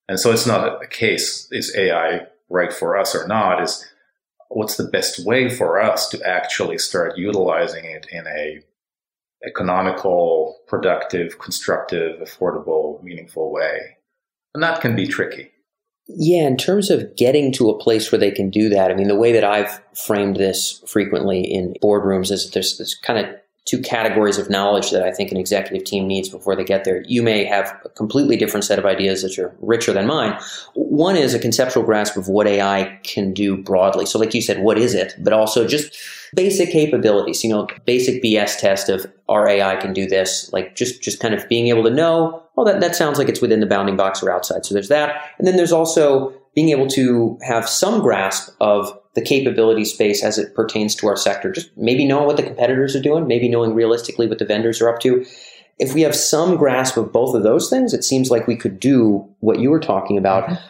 And 0.10 0.20
so 0.20 0.32
it's 0.32 0.46
not 0.46 0.84
a 0.84 0.88
case, 0.88 1.48
is 1.51 1.75
AI 1.75 2.27
right 2.50 2.72
for 2.72 2.98
us 2.98 3.15
or 3.15 3.27
not, 3.27 3.63
is 3.63 3.86
what's 4.50 4.75
the 4.75 4.84
best 4.84 5.25
way 5.25 5.50
for 5.50 5.82
us 5.82 6.10
to 6.10 6.22
actually 6.27 6.77
start 6.77 7.17
utilizing 7.17 7.86
it 7.86 8.05
in 8.12 8.27
a 8.27 8.62
economical, 9.46 10.58
productive, 10.67 11.39
constructive, 11.39 12.20
affordable, 12.20 13.01
meaningful 13.03 13.51
way. 13.51 13.98
And 14.56 14.64
that 14.64 14.82
can 14.82 14.96
be 14.96 15.06
tricky. 15.06 15.52
Yeah, 16.08 16.48
in 16.48 16.56
terms 16.56 16.90
of 16.90 17.16
getting 17.16 17.52
to 17.54 17.70
a 17.70 17.78
place 17.78 18.12
where 18.12 18.20
they 18.20 18.32
can 18.32 18.50
do 18.50 18.70
that, 18.70 18.90
I 18.90 18.94
mean, 18.94 19.08
the 19.08 19.16
way 19.16 19.32
that 19.32 19.44
I've 19.44 19.82
framed 19.94 20.38
this 20.38 20.82
frequently 20.88 21.42
in 21.42 21.74
boardrooms 21.84 22.32
is 22.32 22.52
there's, 22.52 22.78
there's 22.78 22.96
kind 22.96 23.20
of 23.20 23.36
two 23.66 23.82
categories 23.82 24.38
of 24.38 24.48
knowledge 24.48 24.92
that 24.92 25.04
I 25.04 25.12
think 25.12 25.32
an 25.32 25.38
executive 25.38 25.86
team 25.86 26.08
needs 26.08 26.30
before 26.30 26.56
they 26.56 26.64
get 26.64 26.84
there. 26.84 27.04
You 27.08 27.24
may 27.24 27.44
have 27.46 27.76
a 27.84 27.90
completely 27.90 28.38
different 28.38 28.64
set 28.64 28.78
of 28.78 28.86
ideas 28.86 29.24
that 29.24 29.40
are 29.40 29.56
richer 29.60 29.92
than 29.92 30.06
mine. 30.06 30.40
One 30.76 31.16
is 31.16 31.34
a 31.34 31.40
conceptual 31.40 31.84
grasp 31.84 32.16
of 32.16 32.28
what 32.28 32.46
AI 32.46 33.00
can 33.04 33.34
do 33.34 33.58
broadly. 33.58 34.06
So, 34.06 34.20
like 34.20 34.36
you 34.36 34.42
said, 34.42 34.62
what 34.62 34.78
is 34.78 34.94
it? 34.94 35.16
But 35.18 35.34
also 35.34 35.68
just 35.68 35.98
basic 36.36 36.70
capabilities, 36.70 37.44
you 37.44 37.50
know, 37.50 37.68
basic 37.86 38.22
BS 38.24 38.60
test 38.60 38.88
of 38.88 39.12
our 39.28 39.48
AI 39.48 39.76
can 39.78 39.94
do 39.94 40.06
this, 40.06 40.52
like 40.54 40.76
just, 40.76 41.02
just 41.02 41.20
kind 41.20 41.34
of 41.34 41.48
being 41.50 41.68
able 41.68 41.84
to 41.84 41.90
know, 41.90 42.44
oh, 42.58 42.66
that, 42.66 42.82
that 42.82 42.96
sounds 42.96 43.18
like 43.18 43.30
it's 43.30 43.42
within 43.42 43.62
the 43.62 43.66
bounding 43.66 43.98
box 43.98 44.22
or 44.22 44.32
outside. 44.32 44.64
So 44.66 44.76
there's 44.76 44.90
that. 44.90 45.22
And 45.40 45.48
then 45.48 45.58
there's 45.58 45.72
also 45.72 46.34
being 46.54 46.70
able 46.70 46.88
to 46.88 47.38
have 47.42 47.68
some 47.68 48.02
grasp 48.02 48.54
of 48.62 48.98
the 49.16 49.22
capability 49.22 49.86
space 49.86 50.24
as 50.24 50.38
it 50.38 50.54
pertains 50.54 50.94
to 50.96 51.08
our 51.08 51.18
sector. 51.18 51.52
Just 51.52 51.76
maybe 51.78 52.06
knowing 52.06 52.28
what 52.28 52.38
the 52.38 52.44
competitors 52.44 52.96
are 52.96 53.02
doing, 53.02 53.28
maybe 53.28 53.50
knowing 53.50 53.74
realistically 53.74 54.28
what 54.28 54.40
the 54.40 54.46
vendors 54.46 54.82
are 54.82 54.90
up 54.90 55.00
to. 55.02 55.26
If 55.80 55.94
we 55.94 56.02
have 56.02 56.16
some 56.16 56.56
grasp 56.56 56.96
of 56.98 57.12
both 57.12 57.36
of 57.36 57.44
those 57.44 57.70
things, 57.70 57.94
it 57.94 58.04
seems 58.04 58.30
like 58.30 58.48
we 58.48 58.56
could 58.56 58.80
do 58.80 59.28
what 59.40 59.60
you 59.60 59.70
were 59.70 59.80
talking 59.80 60.18
about. 60.18 60.46
Mm-hmm. 60.46 60.68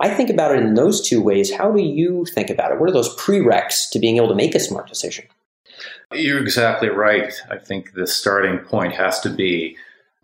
I 0.00 0.10
think 0.10 0.30
about 0.30 0.54
it 0.54 0.62
in 0.62 0.74
those 0.74 1.06
two 1.06 1.20
ways. 1.20 1.52
How 1.52 1.72
do 1.72 1.80
you 1.80 2.24
think 2.24 2.50
about 2.50 2.70
it? 2.70 2.78
What 2.78 2.88
are 2.88 2.92
those 2.92 3.14
prereqs 3.16 3.90
to 3.90 3.98
being 3.98 4.16
able 4.16 4.28
to 4.28 4.34
make 4.34 4.54
a 4.54 4.60
smart 4.60 4.86
decision? 4.88 5.26
You're 6.12 6.40
exactly 6.40 6.88
right. 6.88 7.32
I 7.50 7.58
think 7.58 7.94
the 7.94 8.06
starting 8.06 8.58
point 8.58 8.94
has 8.94 9.20
to 9.20 9.30
be 9.30 9.76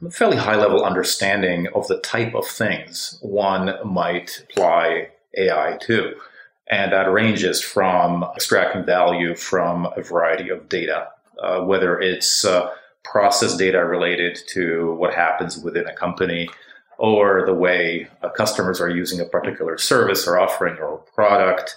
a 0.04 0.11
fairly 0.11 0.37
high 0.37 0.57
level 0.57 0.85
understanding 0.85 1.66
of 1.75 1.88
the 1.88 1.99
type 2.00 2.35
of 2.35 2.47
things 2.47 3.19
one 3.21 3.75
might 3.85 4.45
apply 4.49 5.09
AI 5.37 5.76
to. 5.83 6.14
And 6.68 6.92
that 6.92 7.12
ranges 7.12 7.61
from 7.61 8.25
extracting 8.35 8.85
value 8.85 9.35
from 9.37 9.87
a 9.97 10.02
variety 10.02 10.49
of 10.49 10.68
data, 10.68 11.09
uh, 11.42 11.61
whether 11.61 12.00
it's 12.00 12.44
uh, 12.44 12.71
process 13.02 13.56
data 13.56 13.85
related 13.85 14.38
to 14.49 14.94
what 14.94 15.14
happens 15.14 15.59
within 15.59 15.87
a 15.87 15.94
company 15.94 16.49
or 16.97 17.44
the 17.44 17.54
way 17.54 18.09
uh, 18.23 18.28
customers 18.30 18.80
are 18.80 18.88
using 18.88 19.21
a 19.21 19.25
particular 19.25 19.76
service 19.76 20.26
or 20.26 20.38
offering 20.38 20.78
or 20.78 20.99
product 21.14 21.76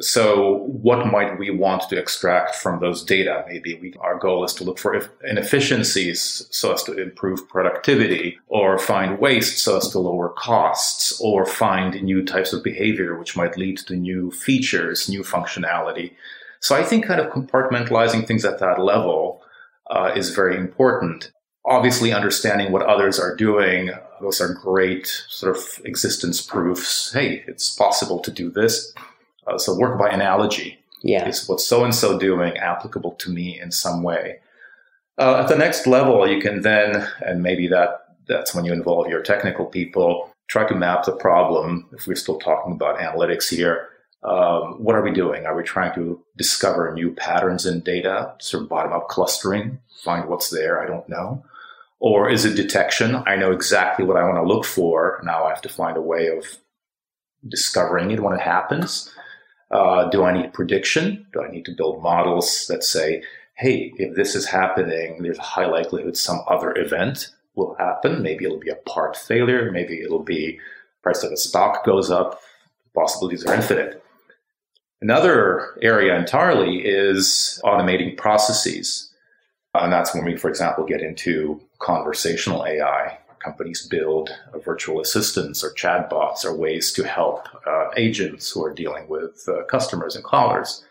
so, 0.00 0.64
what 0.66 1.06
might 1.06 1.38
we 1.38 1.50
want 1.50 1.88
to 1.88 1.96
extract 1.96 2.56
from 2.56 2.80
those 2.80 3.04
data? 3.04 3.44
Maybe 3.46 3.78
we, 3.80 3.94
our 4.00 4.18
goal 4.18 4.44
is 4.44 4.52
to 4.54 4.64
look 4.64 4.78
for 4.78 5.00
inefficiencies 5.22 6.48
so 6.50 6.72
as 6.72 6.82
to 6.84 7.00
improve 7.00 7.48
productivity, 7.48 8.38
or 8.48 8.76
find 8.76 9.20
waste 9.20 9.58
so 9.58 9.76
as 9.76 9.88
to 9.90 10.00
lower 10.00 10.30
costs, 10.30 11.20
or 11.20 11.46
find 11.46 12.02
new 12.02 12.24
types 12.24 12.52
of 12.52 12.64
behavior 12.64 13.16
which 13.16 13.36
might 13.36 13.56
lead 13.56 13.78
to 13.78 13.94
new 13.94 14.32
features, 14.32 15.08
new 15.08 15.22
functionality. 15.22 16.12
So, 16.58 16.74
I 16.74 16.82
think 16.82 17.06
kind 17.06 17.20
of 17.20 17.32
compartmentalizing 17.32 18.26
things 18.26 18.44
at 18.44 18.58
that 18.58 18.80
level 18.80 19.42
uh, 19.88 20.10
is 20.16 20.30
very 20.30 20.56
important. 20.56 21.30
Obviously, 21.66 22.12
understanding 22.12 22.72
what 22.72 22.82
others 22.82 23.20
are 23.20 23.36
doing, 23.36 23.92
those 24.20 24.40
are 24.40 24.54
great 24.54 25.06
sort 25.28 25.56
of 25.56 25.64
existence 25.84 26.42
proofs. 26.42 27.12
Hey, 27.12 27.44
it's 27.46 27.76
possible 27.76 28.18
to 28.18 28.32
do 28.32 28.50
this 28.50 28.92
uh, 29.46 29.58
so 29.58 29.76
work 29.76 29.98
by 29.98 30.08
analogy. 30.08 30.78
Yeah. 31.02 31.28
Is 31.28 31.46
what 31.48 31.60
so 31.60 31.84
and 31.84 31.94
so 31.94 32.18
doing 32.18 32.56
applicable 32.56 33.12
to 33.12 33.30
me 33.30 33.60
in 33.60 33.70
some 33.70 34.02
way? 34.02 34.40
Uh, 35.18 35.40
at 35.42 35.48
the 35.48 35.56
next 35.56 35.86
level, 35.86 36.26
you 36.26 36.40
can 36.40 36.62
then, 36.62 37.06
and 37.20 37.42
maybe 37.42 37.68
that 37.68 38.16
that's 38.26 38.54
when 38.54 38.64
you 38.64 38.72
involve 38.72 39.08
your 39.08 39.22
technical 39.22 39.66
people, 39.66 40.30
try 40.48 40.66
to 40.66 40.74
map 40.74 41.04
the 41.04 41.12
problem. 41.12 41.86
If 41.92 42.06
we're 42.06 42.16
still 42.16 42.38
talking 42.38 42.72
about 42.72 42.98
analytics 42.98 43.54
here, 43.54 43.88
um, 44.22 44.82
what 44.82 44.96
are 44.96 45.02
we 45.02 45.10
doing? 45.10 45.44
Are 45.44 45.54
we 45.54 45.62
trying 45.62 45.94
to 45.94 46.20
discover 46.36 46.92
new 46.92 47.12
patterns 47.12 47.66
in 47.66 47.80
data, 47.80 48.34
sort 48.38 48.62
of 48.62 48.70
bottom 48.70 48.92
up 48.92 49.08
clustering, 49.08 49.78
find 50.02 50.28
what's 50.28 50.48
there? 50.48 50.82
I 50.82 50.86
don't 50.86 51.08
know. 51.08 51.44
Or 52.00 52.28
is 52.30 52.44
it 52.44 52.56
detection? 52.56 53.22
I 53.26 53.36
know 53.36 53.52
exactly 53.52 54.04
what 54.04 54.16
I 54.16 54.24
want 54.24 54.36
to 54.36 54.42
look 54.42 54.64
for. 54.64 55.20
Now 55.24 55.44
I 55.44 55.50
have 55.50 55.62
to 55.62 55.68
find 55.68 55.96
a 55.96 56.02
way 56.02 56.28
of 56.28 56.44
discovering 57.46 58.10
it 58.10 58.20
when 58.20 58.34
it 58.34 58.40
happens. 58.40 59.13
Uh, 59.74 60.08
do 60.08 60.22
I 60.22 60.32
need 60.32 60.52
prediction? 60.52 61.26
Do 61.32 61.42
I 61.42 61.50
need 61.50 61.64
to 61.64 61.74
build 61.74 62.00
models 62.00 62.66
that 62.68 62.84
say, 62.84 63.24
hey, 63.56 63.92
if 63.96 64.14
this 64.14 64.36
is 64.36 64.46
happening, 64.46 65.20
there's 65.20 65.38
a 65.38 65.42
high 65.42 65.66
likelihood 65.66 66.16
some 66.16 66.40
other 66.46 66.72
event 66.78 67.30
will 67.56 67.74
happen. 67.74 68.22
Maybe 68.22 68.44
it'll 68.44 68.60
be 68.60 68.70
a 68.70 68.76
part 68.76 69.16
failure. 69.16 69.72
Maybe 69.72 70.00
it'll 70.00 70.22
be 70.22 70.60
price 71.02 71.24
of 71.24 71.32
a 71.32 71.36
stock 71.36 71.84
goes 71.84 72.08
up. 72.08 72.40
Possibilities 72.94 73.44
are 73.44 73.54
infinite. 73.54 74.00
Another 75.02 75.76
area 75.82 76.16
entirely 76.16 76.78
is 76.78 77.60
automating 77.64 78.16
processes. 78.16 79.10
And 79.74 79.92
that's 79.92 80.14
when 80.14 80.24
we, 80.24 80.36
for 80.36 80.48
example, 80.48 80.86
get 80.86 81.02
into 81.02 81.60
conversational 81.80 82.64
AI 82.64 83.18
companies 83.44 83.86
build 83.86 84.30
virtual 84.64 85.00
assistants 85.00 85.62
or 85.62 85.70
chatbots 85.70 86.44
or 86.44 86.56
ways 86.56 86.92
to 86.92 87.04
help 87.04 87.48
uh, 87.66 87.88
agents 87.96 88.50
who 88.50 88.64
are 88.64 88.72
dealing 88.72 89.08
with 89.08 89.46
uh, 89.48 89.64
customers 89.64 90.16
and 90.16 90.24
callers. 90.24 90.84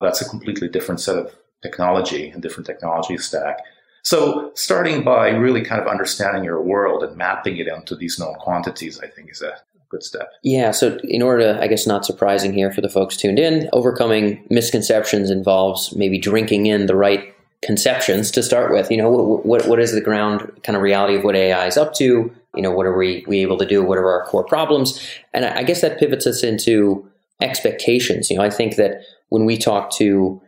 That's 0.00 0.20
a 0.20 0.28
completely 0.28 0.68
different 0.68 1.00
set 1.00 1.18
of 1.18 1.34
technology 1.62 2.30
and 2.30 2.42
different 2.42 2.66
technology 2.66 3.18
stack. 3.18 3.58
So, 4.04 4.50
starting 4.54 5.04
by 5.04 5.28
really 5.28 5.62
kind 5.62 5.80
of 5.80 5.86
understanding 5.86 6.42
your 6.42 6.60
world 6.60 7.04
and 7.04 7.16
mapping 7.16 7.56
it 7.58 7.68
into 7.68 7.94
these 7.94 8.18
known 8.18 8.34
quantities, 8.34 8.98
I 8.98 9.06
think, 9.06 9.30
is 9.30 9.42
a 9.42 9.54
good 9.90 10.02
step. 10.02 10.32
Yeah. 10.42 10.72
So, 10.72 10.98
in 11.04 11.22
order 11.22 11.54
to, 11.54 11.62
I 11.62 11.68
guess, 11.68 11.86
not 11.86 12.04
surprising 12.04 12.52
here 12.52 12.72
for 12.72 12.80
the 12.80 12.88
folks 12.88 13.16
tuned 13.16 13.38
in, 13.38 13.70
overcoming 13.72 14.44
misconceptions 14.50 15.30
involves 15.30 15.94
maybe 15.94 16.18
drinking 16.18 16.66
in 16.66 16.86
the 16.86 16.96
right 16.96 17.31
conceptions 17.62 18.30
to 18.32 18.42
start 18.42 18.72
with. 18.72 18.90
You 18.90 18.96
know, 18.96 19.10
what, 19.10 19.46
what, 19.46 19.66
what 19.66 19.80
is 19.80 19.92
the 19.92 20.00
ground 20.00 20.50
kind 20.64 20.76
of 20.76 20.82
reality 20.82 21.16
of 21.16 21.24
what 21.24 21.36
AI 21.36 21.66
is 21.66 21.76
up 21.76 21.94
to? 21.94 22.32
You 22.54 22.62
know, 22.62 22.70
what 22.70 22.86
are 22.86 22.96
we, 22.96 23.24
we 23.26 23.40
able 23.40 23.56
to 23.58 23.66
do? 23.66 23.82
What 23.82 23.98
are 23.98 24.10
our 24.10 24.26
core 24.26 24.44
problems? 24.44 25.00
And 25.32 25.44
I 25.44 25.62
guess 25.62 25.80
that 25.80 25.98
pivots 25.98 26.26
us 26.26 26.42
into 26.42 27.08
expectations. 27.40 28.30
You 28.30 28.36
know, 28.36 28.42
I 28.42 28.50
think 28.50 28.76
that 28.76 29.02
when 29.28 29.46
we 29.46 29.56
talk 29.56 29.90
to 29.92 30.42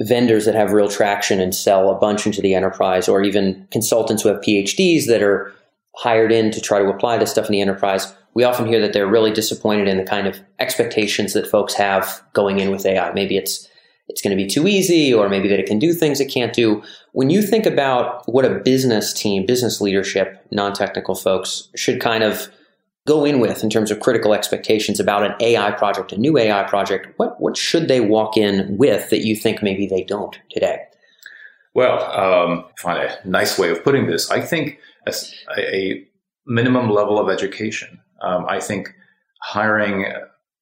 vendors 0.00 0.44
that 0.44 0.54
have 0.54 0.72
real 0.72 0.88
traction 0.88 1.40
and 1.40 1.54
sell 1.54 1.90
a 1.90 1.98
bunch 1.98 2.26
into 2.26 2.40
the 2.40 2.54
enterprise, 2.54 3.08
or 3.08 3.22
even 3.22 3.66
consultants 3.70 4.22
who 4.22 4.28
have 4.28 4.40
PhDs 4.40 5.06
that 5.06 5.22
are 5.22 5.52
hired 5.96 6.30
in 6.30 6.50
to 6.52 6.60
try 6.60 6.78
to 6.78 6.88
apply 6.88 7.18
this 7.18 7.30
stuff 7.30 7.46
in 7.46 7.52
the 7.52 7.60
enterprise, 7.60 8.14
we 8.34 8.44
often 8.44 8.66
hear 8.66 8.80
that 8.80 8.92
they're 8.92 9.08
really 9.08 9.32
disappointed 9.32 9.88
in 9.88 9.96
the 9.96 10.04
kind 10.04 10.26
of 10.28 10.38
expectations 10.60 11.32
that 11.32 11.46
folks 11.46 11.74
have 11.74 12.22
going 12.34 12.60
in 12.60 12.70
with 12.70 12.86
AI. 12.86 13.12
Maybe 13.12 13.36
it's 13.36 13.68
it's 14.08 14.22
going 14.22 14.36
to 14.36 14.42
be 14.42 14.48
too 14.48 14.66
easy 14.66 15.12
or 15.12 15.28
maybe 15.28 15.48
that 15.48 15.58
it 15.58 15.66
can 15.66 15.78
do 15.78 15.92
things 15.92 16.20
it 16.20 16.26
can't 16.26 16.52
do. 16.52 16.82
When 17.12 17.30
you 17.30 17.42
think 17.42 17.66
about 17.66 18.26
what 18.26 18.44
a 18.44 18.58
business 18.60 19.12
team, 19.12 19.46
business 19.46 19.80
leadership, 19.80 20.44
non 20.50 20.72
technical 20.72 21.14
folks 21.14 21.68
should 21.76 22.00
kind 22.00 22.24
of 22.24 22.48
go 23.06 23.24
in 23.24 23.40
with 23.40 23.62
in 23.62 23.70
terms 23.70 23.90
of 23.90 24.00
critical 24.00 24.34
expectations 24.34 25.00
about 25.00 25.24
an 25.24 25.34
AI 25.40 25.70
project, 25.72 26.12
a 26.12 26.18
new 26.18 26.36
AI 26.36 26.62
project, 26.64 27.08
what, 27.16 27.40
what 27.40 27.56
should 27.56 27.88
they 27.88 28.00
walk 28.00 28.36
in 28.36 28.76
with 28.76 29.08
that 29.10 29.24
you 29.24 29.34
think 29.34 29.62
maybe 29.62 29.86
they 29.86 30.04
don't 30.04 30.38
today? 30.50 30.84
Well, 31.74 32.02
um, 32.12 32.64
find 32.78 32.98
a 32.98 33.28
nice 33.28 33.58
way 33.58 33.70
of 33.70 33.82
putting 33.84 34.06
this. 34.06 34.30
I 34.30 34.40
think 34.40 34.78
a, 35.06 35.12
a 35.56 36.06
minimum 36.46 36.90
level 36.90 37.18
of 37.18 37.28
education. 37.28 38.00
Um, 38.20 38.46
I 38.48 38.60
think 38.60 38.94
hiring 39.42 40.06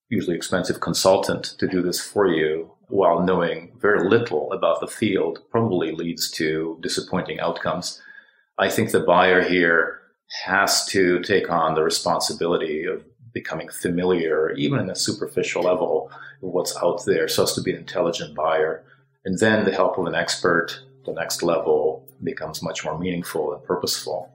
usually 0.09 0.37
expensive 0.37 0.81
consultant 0.81 1.55
to 1.59 1.67
do 1.67 1.83
this 1.83 2.01
for 2.01 2.29
you 2.29 2.71
while 2.89 3.23
knowing 3.23 3.73
very 3.81 4.09
little 4.09 4.53
about 4.53 4.81
the 4.81 4.87
field 4.87 5.41
probably 5.51 5.93
leads 5.93 6.31
to 6.31 6.79
disappointing 6.81 7.41
outcomes. 7.41 8.01
I 8.59 8.69
think 8.69 8.91
the 8.91 9.01
buyer 9.01 9.43
here 9.43 10.01
has 10.45 10.87
to 10.87 11.21
take 11.21 11.51
on 11.51 11.75
the 11.75 11.83
responsibility 11.83 12.85
of 12.85 13.05
becoming 13.33 13.69
familiar, 13.69 14.53
even 14.53 14.79
in 14.81 14.91
a 14.91 14.97
superficial 14.97 15.63
level, 15.63 16.11
with 16.41 16.53
what's 16.53 16.77
out 16.83 17.05
there, 17.05 17.29
so 17.29 17.43
as 17.43 17.53
to 17.55 17.63
be 17.63 17.73
an 17.73 17.79
intelligent 17.79 18.35
buyer. 18.35 18.83
And 19.25 19.39
then 19.39 19.65
the 19.65 19.73
help 19.73 19.99
of 19.99 20.07
an 20.07 20.15
expert, 20.15 20.81
the 21.05 21.13
next 21.13 21.43
level 21.43 22.09
becomes 22.23 22.63
much 22.63 22.85
more 22.85 22.99
meaningful 22.99 23.53
and 23.53 23.63
purposeful. 23.65 24.33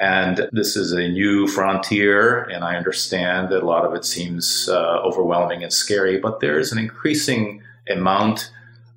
And 0.00 0.48
this 0.52 0.76
is 0.76 0.92
a 0.92 1.08
new 1.08 1.48
frontier, 1.48 2.44
and 2.44 2.64
I 2.64 2.76
understand 2.76 3.48
that 3.50 3.64
a 3.64 3.66
lot 3.66 3.84
of 3.84 3.94
it 3.94 4.04
seems 4.04 4.68
uh, 4.68 5.00
overwhelming 5.02 5.62
and 5.64 5.72
scary, 5.72 6.18
but 6.18 6.40
there 6.40 6.58
is 6.58 6.70
an 6.70 6.78
increasing 6.78 7.62
amount 7.90 8.50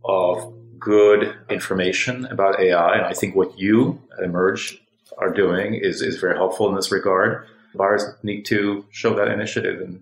of 0.06 0.54
good 0.80 1.36
information 1.50 2.26
about 2.26 2.60
AI. 2.60 2.96
And 2.96 3.06
I 3.06 3.14
think 3.14 3.36
what 3.36 3.58
you 3.58 4.02
at 4.18 4.28
Emerj 4.28 4.78
are 5.18 5.32
doing 5.32 5.76
is, 5.76 6.02
is 6.02 6.18
very 6.18 6.36
helpful 6.36 6.68
in 6.70 6.76
this 6.76 6.92
regard. 6.92 7.48
Buyers 7.76 8.04
need 8.24 8.44
to 8.46 8.86
show 8.92 9.14
that 9.16 9.28
initiative 9.28 9.80
and 9.80 10.02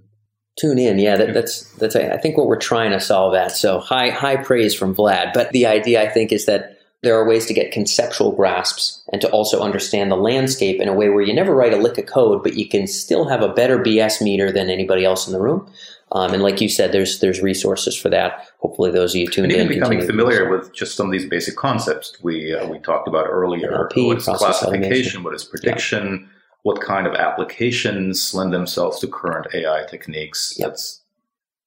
tune 0.59 0.79
in. 0.79 0.99
Yeah, 0.99 1.17
that, 1.17 1.33
that's 1.33 1.71
that's 1.73 1.95
I 1.95 2.17
think 2.17 2.37
what 2.37 2.47
we're 2.47 2.57
trying 2.57 2.91
to 2.91 2.99
solve 2.99 3.35
at. 3.35 3.51
So 3.51 3.79
high 3.79 4.09
high 4.09 4.37
praise 4.37 4.73
from 4.73 4.95
Vlad. 4.95 5.33
But 5.33 5.51
the 5.51 5.67
idea 5.67 6.01
I 6.01 6.09
think 6.09 6.31
is 6.31 6.45
that 6.45 6.77
there 7.01 7.15
are 7.15 7.27
ways 7.27 7.45
to 7.45 7.53
get 7.53 7.71
conceptual 7.71 8.33
grasps 8.33 9.01
and 9.13 9.21
to 9.21 9.29
also 9.29 9.61
understand 9.61 10.11
the 10.11 10.17
landscape 10.17 10.81
in 10.81 10.89
a 10.89 10.93
way 10.93 11.09
where 11.09 11.21
you 11.21 11.33
never 11.33 11.55
write 11.55 11.73
a 11.73 11.77
lick 11.77 11.97
of 11.97 12.07
code, 12.07 12.43
but 12.43 12.55
you 12.55 12.67
can 12.67 12.87
still 12.87 13.29
have 13.29 13.41
a 13.41 13.53
better 13.53 13.77
BS 13.77 14.21
meter 14.21 14.51
than 14.51 14.69
anybody 14.69 15.05
else 15.05 15.25
in 15.25 15.31
the 15.31 15.39
room 15.39 15.71
Um, 16.11 16.33
and 16.33 16.41
like 16.41 16.59
you 16.59 16.69
said, 16.69 16.91
there's 16.91 17.19
there's 17.19 17.41
resources 17.41 17.95
for 17.95 18.09
that. 18.09 18.47
Hopefully, 18.59 18.91
those 18.91 19.13
of 19.13 19.21
you 19.21 19.27
tuned 19.27 19.51
and 19.51 19.61
in 19.61 19.67
becoming 19.67 20.01
familiar 20.01 20.49
with 20.49 20.73
just 20.73 20.95
some 20.95 21.05
of 21.05 21.11
these 21.11 21.27
basic 21.27 21.55
concepts 21.55 22.17
we 22.23 22.53
uh, 22.53 22.67
we 22.67 22.79
talked 22.79 23.07
about 23.07 23.27
earlier. 23.29 23.71
NLP, 23.71 24.07
what 24.07 24.17
is 24.17 24.25
classification? 24.25 24.83
automation. 24.83 25.23
What 25.23 25.35
is 25.35 25.43
prediction? 25.43 26.21
Yeah. 26.21 26.35
What 26.63 26.81
kind 26.81 27.07
of 27.07 27.13
applications 27.13 28.33
lend 28.33 28.53
themselves 28.53 28.99
to 28.99 29.07
current 29.07 29.47
AI 29.53 29.85
techniques? 29.89 30.55
Yep. 30.57 30.69
That's 30.69 31.01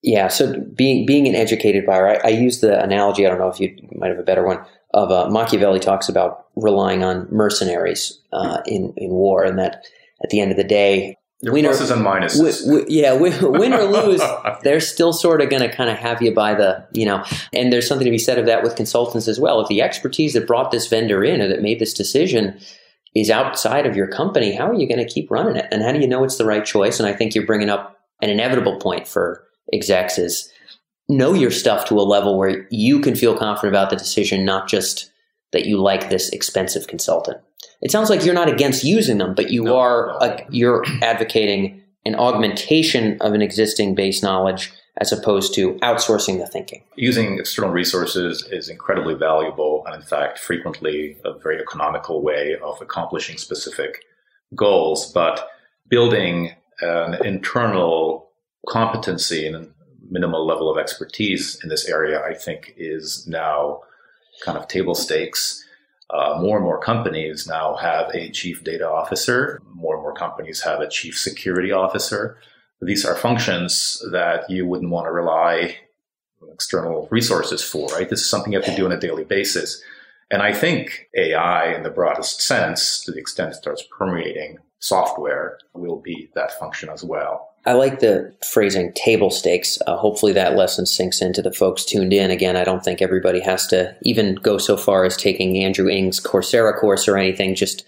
yeah. 0.03 0.29
So 0.29 0.61
being 0.75 1.07
being 1.07 1.29
an 1.29 1.37
educated 1.37 1.87
buyer, 1.87 2.09
I, 2.09 2.29
I, 2.29 2.31
use 2.31 2.61
the 2.61 2.83
analogy. 2.83 3.25
I 3.25 3.31
don't 3.31 3.39
know 3.39 3.49
if 3.49 3.61
you 3.61 3.75
might 3.93 4.09
have 4.09 4.19
a 4.19 4.25
better 4.25 4.45
one. 4.45 4.59
Of 4.95 5.11
uh, 5.11 5.31
Machiavelli 5.31 5.79
talks 5.79 6.09
about 6.09 6.47
relying 6.57 7.03
on 7.03 7.29
mercenaries 7.31 8.21
uh, 8.33 8.61
in 8.67 8.93
in 8.97 9.11
war, 9.11 9.45
and 9.45 9.59
that 9.59 9.85
at 10.23 10.31
the 10.31 10.41
end 10.41 10.51
of 10.51 10.57
the 10.57 10.65
day, 10.65 11.17
there 11.43 11.53
win 11.53 11.65
pluses 11.65 11.91
or, 11.91 11.95
and 11.95 12.07
minuses. 12.07 12.65
W- 12.65 12.83
w- 12.83 12.87
yeah, 12.89 13.13
win 13.43 13.73
or 13.73 13.85
lose, 13.85 14.23
they're 14.63 14.81
still 14.81 15.13
sort 15.13 15.43
of 15.43 15.51
going 15.51 15.63
to 15.63 15.75
kind 15.75 15.91
of 15.91 15.99
have 15.99 16.23
you 16.23 16.33
by 16.33 16.55
the, 16.55 16.87
you 16.93 17.05
know, 17.05 17.25
and 17.53 17.73
there's 17.73 17.87
something 17.87 18.05
to 18.05 18.11
be 18.11 18.19
said 18.19 18.39
of 18.39 18.47
that 18.47 18.63
with 18.63 18.77
consultants 18.77 19.29
as 19.29 19.41
well. 19.41 19.61
If 19.61 19.69
the 19.69 19.83
expertise 19.83 20.35
that 20.35 20.47
brought 20.47 20.71
this 20.71 20.87
vendor 20.87 21.25
in 21.25 21.41
or 21.41 21.49
that 21.49 21.61
made 21.61 21.81
this 21.81 21.93
decision 21.93 22.61
is 23.15 23.29
outside 23.29 23.87
of 23.87 23.97
your 23.97 24.07
company, 24.07 24.55
how 24.55 24.69
are 24.69 24.75
you 24.75 24.87
going 24.87 25.05
to 25.05 25.13
keep 25.13 25.31
running 25.31 25.57
it? 25.57 25.67
And 25.71 25.83
how 25.83 25.93
do 25.93 25.99
you 25.99 26.07
know 26.07 26.25
it's 26.25 26.39
the 26.39 26.47
right 26.47 26.65
choice? 26.65 27.01
And 27.01 27.09
I 27.09 27.13
think 27.13 27.35
you're 27.35 27.47
bringing 27.47 27.69
up 27.69 27.99
an 28.23 28.31
inevitable 28.31 28.79
point 28.79 29.09
for 29.09 29.45
execs 29.73 30.19
is 30.19 30.51
know 31.09 31.35
your 31.35 31.51
stuff 31.51 31.87
to 31.87 31.99
a 31.99 32.03
level 32.03 32.39
where 32.39 32.67
you 32.71 33.01
can 33.01 33.17
feel 33.17 33.37
confident 33.37 33.75
about 33.75 33.91
the 33.91 33.97
decision, 33.97 34.45
not 34.45 34.69
just 34.69 35.11
that 35.51 35.67
you 35.67 35.81
like 35.81 36.09
this 36.09 36.31
expensive 36.31 36.87
consultant. 36.87 37.39
It 37.83 37.91
sounds 37.91 38.09
like 38.09 38.25
you're 38.25 38.35
not 38.35 38.49
against 38.49 38.85
using 38.85 39.19
them, 39.19 39.35
but 39.35 39.51
you 39.51 39.65
no, 39.65 39.79
are 39.79 40.17
no. 40.21 40.27
A, 40.27 40.47
you're 40.51 40.85
advocating 41.03 41.83
an 42.05 42.15
augmentation 42.15 43.19
of 43.21 43.35
an 43.35 43.43
existing 43.43 43.95
base 43.95 44.23
knowledge 44.23 44.73
as 44.99 45.13
opposed 45.13 45.55
to 45.55 45.75
outsourcing 45.77 46.39
the 46.39 46.47
thinking. 46.47 46.85
Using 46.97 47.39
external 47.39 47.71
resources 47.71 48.47
is 48.51 48.69
incredibly 48.69 49.15
valuable 49.15 49.85
and 49.87 49.95
in 49.95 50.03
fact 50.03 50.39
frequently 50.39 51.17
a 51.25 51.39
very 51.39 51.61
economical 51.61 52.23
way 52.23 52.57
of 52.63 52.81
accomplishing 52.81 53.39
specific 53.39 54.05
goals, 54.55 55.11
but 55.13 55.49
building 55.89 56.53
an 56.81 57.25
internal 57.25 58.29
competency 58.69 59.47
and 59.47 59.73
minimal 60.11 60.47
level 60.47 60.71
of 60.71 60.79
expertise 60.79 61.59
in 61.63 61.69
this 61.69 61.89
area, 61.89 62.23
I 62.23 62.35
think, 62.35 62.75
is 62.77 63.27
now 63.27 63.81
kind 64.45 64.59
of 64.59 64.69
table 64.69 64.95
stakes. 64.95 65.65
Uh, 66.13 66.39
more 66.41 66.59
and 66.59 66.65
more 66.65 66.79
companies 66.79 67.47
now 67.47 67.75
have 67.77 68.11
a 68.15 68.31
chief 68.31 68.63
data 68.63 68.89
officer. 68.89 69.63
More 69.75 69.95
and 69.95 70.03
more 70.03 70.13
companies 70.13 70.61
have 70.61 70.81
a 70.81 70.89
chief 70.89 71.19
security 71.19 71.73
officer. 71.73 72.37
These 72.83 73.07
are 73.07 73.17
functions 73.17 74.05
that 74.11 74.51
you 74.51 74.67
wouldn't 74.67 74.91
want 74.91 75.07
to 75.07 75.13
rely 75.13 75.77
on 76.43 76.51
external 76.53 77.09
resources 77.11 77.63
for, 77.63 77.89
right? 77.89 78.11
This 78.11 78.21
is 78.21 78.29
something 78.29 78.53
you 78.53 78.59
have 78.59 78.69
to 78.69 78.77
do 78.77 78.85
on 78.85 78.93
a 78.93 79.01
daily 79.01 79.25
basis. 79.25 79.83
And 80.31 80.43
I 80.43 80.53
think 80.53 81.09
AI, 81.17 81.75
in 81.75 81.83
the 81.83 81.91
broadest 81.91 82.43
sense, 82.43 83.03
to 83.05 83.13
the 83.13 83.19
extent 83.19 83.53
it 83.53 83.57
starts 83.57 83.85
permeating 83.97 84.59
software, 84.81 85.59
will 85.73 86.01
be 86.01 86.31
that 86.35 86.59
function 86.59 86.89
as 86.89 87.05
well. 87.05 87.52
I 87.65 87.75
like 87.75 88.01
the 88.01 88.35
phrasing 88.45 88.93
table 88.95 89.31
stakes. 89.31 89.79
Uh, 89.87 89.97
hopefully, 89.97 90.33
that 90.33 90.57
lesson 90.57 90.85
sinks 90.85 91.23
into 91.23 91.43
the 91.43 91.53
folks 91.53 91.85
tuned 91.85 92.13
in. 92.13 92.31
Again, 92.31 92.57
I 92.57 92.65
don't 92.65 92.83
think 92.85 93.01
everybody 93.01 93.41
has 93.41 93.67
to 93.69 93.97
even 94.03 94.35
go 94.35 94.59
so 94.59 94.77
far 94.77 95.05
as 95.05 95.17
taking 95.17 95.57
Andrew 95.63 95.89
Ng's 95.89 96.19
Coursera 96.19 96.79
course 96.79 97.07
or 97.07 97.17
anything. 97.17 97.55
Just 97.55 97.85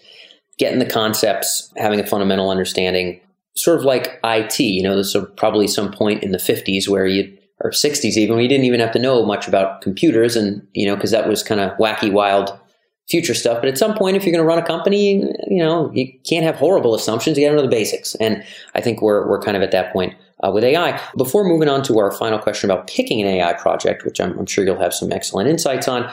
getting 0.59 0.79
the 0.79 0.87
concepts, 0.87 1.73
having 1.77 1.99
a 1.99 2.07
fundamental 2.07 2.51
understanding, 2.51 3.21
sort 3.57 3.79
of 3.79 3.85
like 3.85 4.21
IT. 4.23 4.61
You 4.61 4.85
know, 4.85 4.95
there's 4.95 5.17
probably 5.37 5.67
some 5.67 5.91
point 5.91 6.23
in 6.23 6.31
the 6.31 6.39
50s 6.39 6.89
where 6.89 7.07
you 7.07 7.37
or 7.61 7.71
60s 7.71 8.17
even, 8.17 8.39
you 8.39 8.49
didn't 8.49 8.67
even 8.67 8.81
have 8.81 8.93
to 8.93 8.99
know 8.99 9.25
much 9.25 9.49
about 9.49 9.81
computers, 9.81 10.37
and 10.37 10.67
you 10.73 10.87
know, 10.87 10.95
because 10.95 11.11
that 11.11 11.29
was 11.29 11.43
kind 11.43 11.61
of 11.61 11.77
wacky, 11.79 12.13
wild 12.13 12.59
future 13.09 13.35
stuff. 13.35 13.61
But 13.61 13.69
at 13.69 13.79
some 13.79 13.95
point, 13.95 14.17
if 14.17 14.25
you're 14.25 14.33
going 14.33 14.43
to 14.43 14.49
run 14.49 14.59
a 14.59 14.67
company, 14.67 15.17
you 15.49 15.59
know, 15.59 15.91
you 15.93 16.13
can't 16.29 16.45
have 16.45 16.57
horrible 16.57 16.95
assumptions. 16.95 17.37
You 17.37 17.45
got 17.45 17.51
to 17.51 17.57
know 17.57 17.63
the 17.63 17.69
basics. 17.69 18.15
And 18.17 18.45
I 18.75 18.81
think 18.81 19.03
we're, 19.03 19.29
we're 19.29 19.41
kind 19.41 19.57
of 19.57 19.63
at 19.63 19.73
that 19.73 19.93
point 19.93 20.15
uh, 20.43 20.51
with 20.51 20.65
AI. 20.65 21.01
Before 21.17 21.45
moving 21.45 21.69
on 21.69 21.83
to 21.85 21.99
our 21.99 22.11
final 22.11 22.39
question 22.39 22.71
about 22.71 22.87
picking 22.87 23.21
an 23.21 23.29
AI 23.29 23.53
project, 23.55 24.05
which 24.05 24.21
I'm, 24.21 24.39
I'm 24.39 24.47
sure 24.47 24.65
you'll 24.65 24.81
have 24.81 24.95
some 24.95 25.13
excellent 25.13 25.49
insights 25.49 25.87
on, 25.87 26.11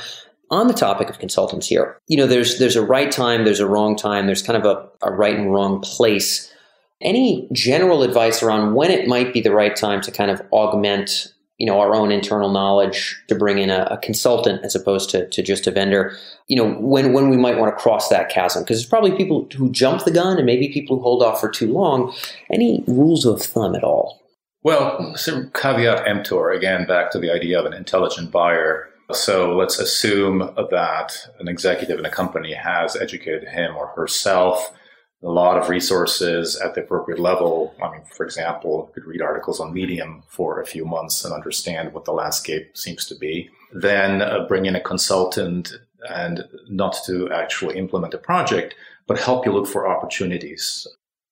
on 0.49 0.67
the 0.67 0.73
topic 0.73 1.09
of 1.09 1.17
consultants 1.17 1.67
here, 1.67 1.97
you 2.07 2.17
know, 2.17 2.27
there's 2.27 2.59
there's 2.59 2.75
a 2.75 2.85
right 2.85 3.09
time, 3.09 3.45
there's 3.45 3.61
a 3.61 3.65
wrong 3.65 3.95
time, 3.95 4.25
there's 4.25 4.41
kind 4.41 4.61
of 4.61 4.65
a, 4.65 5.07
a 5.07 5.11
right 5.11 5.35
and 5.35 5.51
wrong 5.53 5.79
place. 5.79 6.53
Any 7.01 7.47
general 7.53 8.03
advice 8.03 8.43
around 8.43 8.75
when 8.75 8.91
it 8.91 9.07
might 9.07 9.33
be 9.33 9.39
the 9.39 9.53
right 9.53 9.75
time 9.75 10.01
to 10.01 10.11
kind 10.11 10.29
of 10.29 10.41
augment 10.51 11.33
you 11.61 11.67
know 11.67 11.79
our 11.79 11.93
own 11.93 12.11
internal 12.11 12.49
knowledge 12.49 13.21
to 13.27 13.35
bring 13.35 13.59
in 13.59 13.69
a, 13.69 13.87
a, 13.91 13.97
consultant 13.99 14.65
as 14.65 14.73
opposed 14.73 15.11
to, 15.11 15.29
to 15.29 15.43
just 15.43 15.67
a 15.67 15.71
vendor. 15.71 16.17
You 16.47 16.57
know 16.57 16.73
when 16.73 17.13
when 17.13 17.29
we 17.29 17.37
might 17.37 17.59
want 17.59 17.71
to 17.71 17.79
cross 17.79 18.09
that 18.09 18.29
chasm 18.29 18.63
because 18.63 18.77
there's 18.77 18.89
probably 18.89 19.15
people 19.15 19.47
who 19.55 19.71
jump 19.71 20.03
the 20.03 20.09
gun 20.09 20.37
and 20.37 20.45
maybe 20.47 20.73
people 20.73 20.97
who 20.97 21.03
hold 21.03 21.21
off 21.21 21.39
for 21.39 21.51
too 21.51 21.71
long. 21.71 22.15
Any 22.51 22.83
rules 22.87 23.25
of 23.25 23.43
thumb 23.43 23.75
at 23.75 23.83
all? 23.83 24.19
Well 24.63 25.15
so 25.15 25.45
caveat 25.53 26.07
emptor 26.07 26.49
again 26.49 26.87
back 26.87 27.11
to 27.11 27.19
the 27.19 27.31
idea 27.31 27.59
of 27.59 27.67
an 27.67 27.73
intelligent 27.73 28.31
buyer. 28.31 28.87
So 29.11 29.55
let's 29.55 29.77
assume 29.77 30.39
that 30.39 31.27
an 31.39 31.47
executive 31.47 31.99
in 31.99 32.05
a 32.05 32.09
company 32.09 32.53
has 32.53 32.95
educated 32.95 33.49
him 33.49 33.75
or 33.75 33.87
herself 33.95 34.73
a 35.23 35.29
lot 35.29 35.57
of 35.57 35.69
resources 35.69 36.59
at 36.59 36.73
the 36.73 36.81
appropriate 36.81 37.19
level. 37.19 37.75
I 37.81 37.91
mean, 37.91 38.01
for 38.15 38.25
example, 38.25 38.87
you 38.87 38.93
could 38.93 39.09
read 39.09 39.21
articles 39.21 39.59
on 39.59 39.73
Medium 39.73 40.23
for 40.27 40.59
a 40.59 40.65
few 40.65 40.83
months 40.83 41.23
and 41.23 41.33
understand 41.33 41.93
what 41.93 42.05
the 42.05 42.11
landscape 42.11 42.75
seems 42.75 43.05
to 43.05 43.15
be. 43.15 43.49
Then 43.71 44.21
uh, 44.21 44.47
bring 44.47 44.65
in 44.65 44.75
a 44.75 44.81
consultant 44.81 45.73
and 46.09 46.43
not 46.67 46.97
to 47.05 47.29
actually 47.31 47.77
implement 47.77 48.15
a 48.15 48.17
project, 48.17 48.73
but 49.05 49.19
help 49.19 49.45
you 49.45 49.51
look 49.51 49.67
for 49.67 49.87
opportunities. 49.87 50.87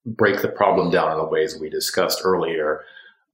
Break 0.06 0.42
the 0.42 0.50
problem 0.50 0.92
down 0.92 1.12
in 1.12 1.18
the 1.18 1.26
ways 1.26 1.58
we 1.58 1.70
discussed 1.70 2.22
earlier. 2.24 2.82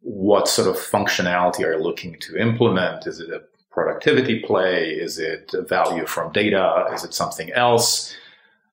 What 0.02 0.48
sort 0.48 0.70
of 0.70 0.76
functionality 0.78 1.66
are 1.66 1.74
you 1.74 1.84
looking 1.84 2.18
to 2.22 2.38
implement? 2.38 3.08
Is 3.08 3.20
it 3.20 3.30
a 3.30 3.42
productivity 3.72 4.40
play? 4.40 4.92
Is 4.92 5.20
it 5.20 5.52
value 5.68 6.06
from 6.06 6.32
data? 6.32 6.88
Is 6.94 7.04
it 7.04 7.14
something 7.14 7.52
else? 7.52 8.16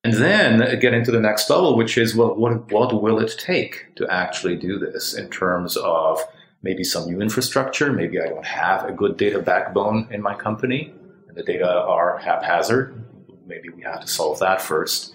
And 0.03 0.15
then 0.15 0.79
get 0.79 0.93
into 0.93 1.11
the 1.11 1.19
next 1.19 1.49
level, 1.49 1.77
which 1.77 1.97
is, 1.97 2.13
well, 2.13 2.35
what, 2.35 2.69
what 2.71 3.01
will 3.01 3.19
it 3.19 3.35
take 3.37 3.95
to 3.95 4.07
actually 4.09 4.57
do 4.57 4.77
this 4.77 5.13
in 5.13 5.29
terms 5.29 5.77
of 5.77 6.19
maybe 6.61 6.83
some 6.83 7.05
new 7.05 7.21
infrastructure? 7.21 7.91
Maybe 7.93 8.19
I 8.19 8.27
don't 8.27 8.45
have 8.45 8.83
a 8.83 8.91
good 8.91 9.15
data 9.15 9.39
backbone 9.39 10.09
in 10.11 10.21
my 10.21 10.35
company 10.35 10.93
and 11.27 11.37
the 11.37 11.43
data 11.43 11.69
are 11.69 12.17
haphazard. 12.17 13.01
Maybe 13.47 13.69
we 13.69 13.81
have 13.83 14.01
to 14.01 14.07
solve 14.07 14.39
that 14.39 14.61
first. 14.61 15.13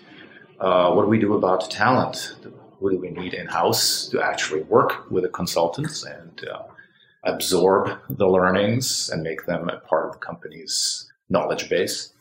Uh, 0.58 0.92
what 0.92 1.02
do 1.02 1.08
we 1.08 1.18
do 1.18 1.34
about 1.34 1.70
talent? 1.70 2.36
Who 2.80 2.90
do 2.90 2.98
we 2.98 3.10
need 3.10 3.34
in 3.34 3.46
house 3.46 4.08
to 4.08 4.22
actually 4.22 4.62
work 4.62 5.10
with 5.10 5.24
the 5.24 5.28
consultants 5.28 6.02
and 6.02 6.48
uh, 6.48 6.62
absorb 7.24 7.90
the 8.08 8.26
learnings 8.26 9.10
and 9.10 9.22
make 9.22 9.46
them 9.46 9.68
a 9.68 9.78
part 9.80 10.06
of 10.06 10.12
the 10.12 10.18
company's 10.18 11.10
knowledge 11.28 11.68
base? 11.68 12.12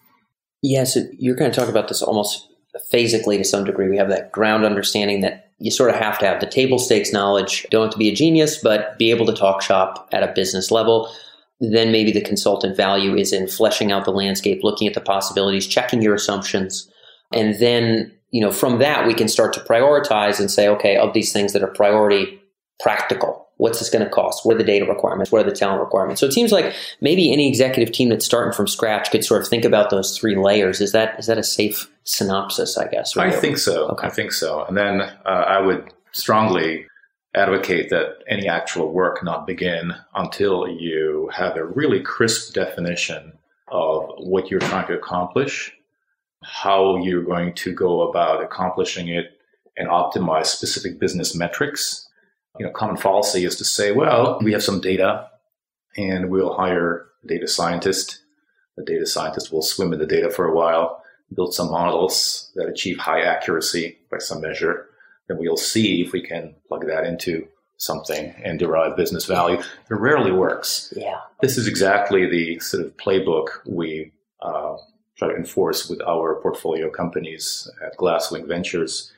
Yes, 0.61 0.95
yeah, 0.95 1.03
so 1.03 1.09
you're 1.17 1.35
going 1.35 1.51
to 1.51 1.59
talk 1.59 1.69
about 1.69 1.87
this 1.87 2.01
almost 2.01 2.49
physically 2.89 3.37
to 3.37 3.43
some 3.43 3.63
degree. 3.63 3.89
We 3.89 3.97
have 3.97 4.09
that 4.09 4.31
ground 4.31 4.65
understanding 4.65 5.21
that 5.21 5.51
you 5.59 5.71
sort 5.71 5.89
of 5.89 5.95
have 5.95 6.19
to 6.19 6.25
have 6.25 6.39
the 6.39 6.47
table 6.47 6.79
stakes 6.79 7.11
knowledge. 7.11 7.65
Don't 7.71 7.85
have 7.85 7.93
to 7.93 7.97
be 7.97 8.09
a 8.09 8.15
genius, 8.15 8.57
but 8.57 8.97
be 8.97 9.09
able 9.09 9.25
to 9.25 9.33
talk 9.33 9.61
shop 9.61 10.09
at 10.11 10.23
a 10.23 10.33
business 10.33 10.71
level. 10.71 11.11
Then 11.59 11.91
maybe 11.91 12.11
the 12.11 12.21
consultant 12.21 12.77
value 12.77 13.15
is 13.15 13.33
in 13.33 13.47
fleshing 13.47 13.91
out 13.91 14.05
the 14.05 14.11
landscape, 14.11 14.63
looking 14.63 14.87
at 14.87 14.93
the 14.93 15.01
possibilities, 15.01 15.65
checking 15.65 16.01
your 16.01 16.13
assumptions. 16.13 16.89
And 17.33 17.59
then, 17.59 18.13
you 18.29 18.41
know, 18.41 18.51
from 18.51 18.77
that, 18.79 19.07
we 19.07 19.15
can 19.15 19.27
start 19.27 19.53
to 19.53 19.59
prioritize 19.61 20.39
and 20.39 20.51
say, 20.51 20.67
okay, 20.67 20.97
of 20.97 21.13
these 21.13 21.33
things 21.33 21.53
that 21.53 21.63
are 21.63 21.67
priority, 21.67 22.39
practical 22.79 23.47
What's 23.57 23.79
this 23.79 23.89
going 23.89 24.03
to 24.03 24.09
cost? 24.09 24.45
What 24.45 24.55
are 24.55 24.59
the 24.59 24.63
data 24.63 24.85
requirements? 24.85 25.31
What 25.31 25.41
are 25.41 25.49
the 25.49 25.55
talent 25.55 25.81
requirements? 25.81 26.21
So 26.21 26.27
it 26.27 26.33
seems 26.33 26.51
like 26.51 26.73
maybe 27.01 27.33
any 27.33 27.49
executive 27.49 27.91
team 27.91 28.09
that's 28.09 28.25
starting 28.25 28.53
from 28.53 28.67
scratch 28.67 29.09
could 29.09 29.25
sort 29.25 29.41
of 29.41 29.47
think 29.47 29.65
about 29.65 29.89
those 29.89 30.17
three 30.17 30.35
layers. 30.35 30.79
Is 30.79 30.91
that 30.91 31.19
is 31.19 31.25
that 31.25 31.39
a 31.39 31.43
safe 31.43 31.89
synopsis? 32.07 32.77
I 32.77 32.87
guess. 32.87 33.15
I 33.17 33.31
think 33.31 33.57
so. 33.57 33.89
Okay. 33.89 34.07
I 34.07 34.09
think 34.09 34.31
so. 34.31 34.65
And 34.65 34.75
then 34.77 35.01
uh, 35.01 35.25
I 35.25 35.59
would 35.59 35.93
strongly 36.11 36.85
advocate 37.35 37.89
that 37.89 38.23
any 38.27 38.47
actual 38.47 38.91
work 38.91 39.23
not 39.23 39.45
begin 39.45 39.93
until 40.15 40.67
you 40.67 41.29
have 41.33 41.55
a 41.55 41.65
really 41.65 42.01
crisp 42.01 42.53
definition 42.53 43.33
of 43.69 44.09
what 44.17 44.49
you're 44.49 44.59
trying 44.59 44.87
to 44.87 44.97
accomplish, 44.97 45.71
how 46.41 46.97
you're 46.97 47.23
going 47.23 47.53
to 47.53 47.73
go 47.73 48.09
about 48.09 48.43
accomplishing 48.43 49.09
it, 49.09 49.39
and 49.75 49.89
optimize 49.89 50.47
specific 50.47 50.99
business 50.99 51.35
metrics 51.35 52.07
you 52.57 52.65
know, 52.65 52.71
common 52.71 52.97
fallacy 52.97 53.45
is 53.45 53.55
to 53.57 53.65
say, 53.65 53.91
well, 53.91 54.39
we 54.41 54.51
have 54.53 54.63
some 54.63 54.81
data 54.81 55.29
and 55.95 56.29
we'll 56.29 56.53
hire 56.53 57.05
a 57.23 57.27
data 57.27 57.47
scientist. 57.47 58.19
The 58.77 58.83
data 58.83 59.05
scientist 59.05 59.51
will 59.51 59.61
swim 59.61 59.93
in 59.93 59.99
the 59.99 60.05
data 60.05 60.29
for 60.29 60.47
a 60.47 60.55
while, 60.55 61.03
build 61.33 61.53
some 61.53 61.69
models 61.69 62.51
that 62.55 62.67
achieve 62.67 62.97
high 62.97 63.21
accuracy 63.21 63.97
by 64.09 64.17
some 64.17 64.41
measure. 64.41 64.87
Then 65.27 65.37
we'll 65.37 65.57
see 65.57 66.01
if 66.01 66.11
we 66.13 66.21
can 66.21 66.55
plug 66.67 66.87
that 66.87 67.05
into 67.05 67.47
something 67.77 68.33
and 68.43 68.57
derive 68.57 68.97
business 68.97 69.25
value. 69.25 69.57
It 69.57 69.65
rarely 69.89 70.31
works. 70.31 70.93
Yeah. 70.95 71.19
This 71.41 71.57
is 71.57 71.67
exactly 71.67 72.27
the 72.27 72.59
sort 72.59 72.85
of 72.85 72.97
playbook 72.97 73.47
we 73.65 74.11
uh, 74.41 74.77
try 75.17 75.29
to 75.29 75.35
enforce 75.35 75.89
with 75.89 76.01
our 76.01 76.35
portfolio 76.41 76.89
companies 76.89 77.69
at 77.85 77.97
Glasswing 77.97 78.47
Ventures. 78.47 79.11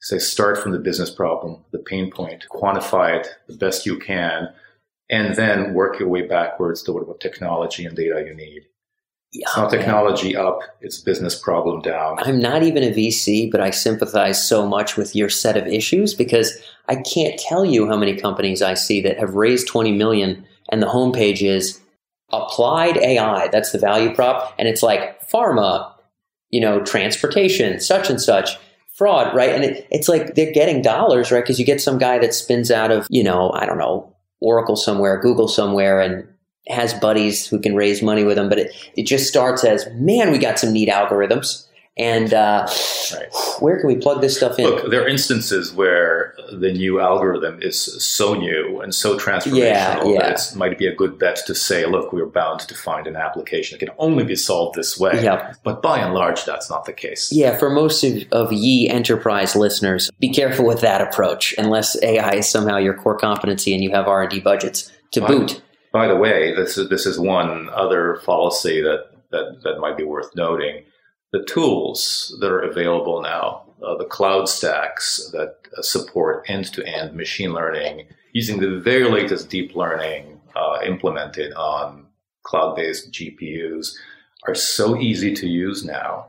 Say, 0.00 0.18
start 0.18 0.58
from 0.58 0.72
the 0.72 0.80
business 0.80 1.10
problem, 1.10 1.64
the 1.70 1.78
pain 1.78 2.10
point, 2.10 2.46
quantify 2.50 3.20
it 3.20 3.28
the 3.46 3.56
best 3.56 3.86
you 3.86 3.98
can, 3.98 4.48
and 5.08 5.36
then 5.36 5.74
work 5.74 6.00
your 6.00 6.08
way 6.08 6.22
backwards 6.22 6.82
toward 6.82 7.06
what 7.06 7.20
technology 7.20 7.84
and 7.84 7.96
data 7.96 8.24
you 8.26 8.34
need. 8.34 8.62
It's 9.32 9.56
not 9.56 9.70
technology 9.70 10.36
up, 10.36 10.60
it's 10.82 10.98
business 10.98 11.38
problem 11.38 11.80
down. 11.80 12.18
I'm 12.18 12.38
not 12.38 12.62
even 12.62 12.82
a 12.82 12.90
VC, 12.90 13.50
but 13.50 13.62
I 13.62 13.70
sympathize 13.70 14.46
so 14.46 14.66
much 14.66 14.96
with 14.96 15.16
your 15.16 15.30
set 15.30 15.56
of 15.56 15.66
issues 15.66 16.12
because 16.12 16.58
I 16.88 16.96
can't 16.96 17.40
tell 17.40 17.64
you 17.64 17.86
how 17.86 17.96
many 17.96 18.14
companies 18.14 18.60
I 18.60 18.74
see 18.74 19.00
that 19.02 19.18
have 19.18 19.34
raised 19.34 19.68
20 19.68 19.92
million 19.92 20.44
and 20.68 20.82
the 20.82 20.86
homepage 20.86 21.42
is 21.42 21.80
applied 22.30 22.98
AI. 22.98 23.48
That's 23.48 23.72
the 23.72 23.78
value 23.78 24.14
prop. 24.14 24.54
And 24.58 24.68
it's 24.68 24.82
like 24.82 25.26
pharma, 25.28 25.90
you 26.50 26.60
know, 26.60 26.82
transportation, 26.82 27.80
such 27.80 28.10
and 28.10 28.20
such, 28.20 28.58
fraud, 28.94 29.34
right? 29.34 29.50
And 29.50 29.64
it, 29.64 29.86
it's 29.90 30.08
like 30.08 30.34
they're 30.34 30.52
getting 30.52 30.82
dollars, 30.82 31.30
right? 31.30 31.42
Because 31.42 31.58
you 31.58 31.64
get 31.64 31.80
some 31.80 31.98
guy 31.98 32.18
that 32.18 32.34
spins 32.34 32.70
out 32.70 32.90
of, 32.90 33.06
you 33.10 33.22
know, 33.22 33.50
I 33.52 33.66
don't 33.66 33.78
know, 33.78 34.14
Oracle 34.40 34.76
somewhere, 34.76 35.20
Google 35.20 35.48
somewhere, 35.48 36.00
and 36.00 36.26
has 36.68 36.94
buddies 36.94 37.46
who 37.46 37.58
can 37.60 37.74
raise 37.74 38.02
money 38.02 38.24
with 38.24 38.38
him, 38.38 38.48
but 38.48 38.58
it, 38.58 38.72
it 38.96 39.04
just 39.04 39.26
starts 39.26 39.64
as, 39.64 39.86
man, 39.94 40.30
we 40.30 40.38
got 40.38 40.58
some 40.58 40.72
neat 40.72 40.88
algorithms. 40.88 41.66
And 41.98 42.32
uh, 42.32 42.66
right. 43.12 43.28
where 43.58 43.78
can 43.78 43.86
we 43.86 43.96
plug 43.96 44.22
this 44.22 44.34
stuff 44.34 44.58
in? 44.58 44.64
Look, 44.64 44.90
there 44.90 45.02
are 45.02 45.08
instances 45.08 45.74
where 45.74 46.34
the 46.50 46.72
new 46.72 47.00
algorithm 47.00 47.60
is 47.60 47.78
so 48.02 48.32
new 48.32 48.80
and 48.80 48.94
so 48.94 49.18
transformational 49.18 49.58
yeah, 49.58 50.02
yeah. 50.02 50.18
that 50.20 50.52
it 50.52 50.56
might 50.56 50.78
be 50.78 50.86
a 50.86 50.94
good 50.94 51.18
bet 51.18 51.40
to 51.46 51.54
say, 51.54 51.84
look, 51.84 52.10
we're 52.10 52.24
bound 52.24 52.60
to 52.60 52.74
find 52.74 53.06
an 53.06 53.14
application 53.14 53.78
that 53.78 53.84
can 53.84 53.94
only 53.98 54.24
be 54.24 54.36
solved 54.36 54.74
this 54.74 54.98
way. 54.98 55.22
Yep. 55.22 55.56
But 55.64 55.82
by 55.82 55.98
and 55.98 56.14
large, 56.14 56.46
that's 56.46 56.70
not 56.70 56.86
the 56.86 56.94
case. 56.94 57.30
Yeah, 57.30 57.58
for 57.58 57.68
most 57.68 58.02
of, 58.04 58.22
of 58.32 58.54
ye 58.54 58.88
enterprise 58.88 59.54
listeners, 59.54 60.10
be 60.18 60.32
careful 60.32 60.64
with 60.64 60.80
that 60.80 61.02
approach 61.02 61.54
unless 61.58 62.02
AI 62.02 62.36
is 62.36 62.48
somehow 62.48 62.78
your 62.78 62.94
core 62.94 63.18
competency 63.18 63.74
and 63.74 63.84
you 63.84 63.90
have 63.90 64.08
R&D 64.08 64.40
budgets 64.40 64.90
to 65.10 65.20
boot. 65.20 65.60
By 65.92 66.08
the 66.08 66.16
way, 66.16 66.54
this 66.54 66.78
is, 66.78 66.88
this 66.88 67.06
is 67.06 67.18
one 67.18 67.68
other 67.70 68.20
fallacy 68.24 68.80
that, 68.80 69.10
that, 69.30 69.62
that 69.62 69.78
might 69.78 69.96
be 69.96 70.04
worth 70.04 70.34
noting 70.34 70.84
the 71.32 71.44
tools 71.44 72.36
that 72.40 72.50
are 72.50 72.60
available 72.60 73.22
now, 73.22 73.64
uh, 73.82 73.96
the 73.96 74.04
cloud 74.04 74.48
stacks 74.48 75.30
that 75.32 75.56
uh, 75.76 75.82
support 75.82 76.44
end 76.48 76.66
to 76.66 76.86
end 76.86 77.14
machine 77.14 77.52
learning 77.52 78.06
using 78.32 78.60
the 78.60 78.78
very 78.78 79.10
latest 79.10 79.48
deep 79.48 79.74
learning 79.74 80.40
uh, 80.54 80.78
implemented 80.84 81.52
on 81.54 82.06
cloud 82.42 82.76
based 82.76 83.12
GPUs 83.12 83.94
are 84.46 84.54
so 84.54 84.96
easy 84.96 85.34
to 85.34 85.46
use 85.46 85.84
now 85.84 86.26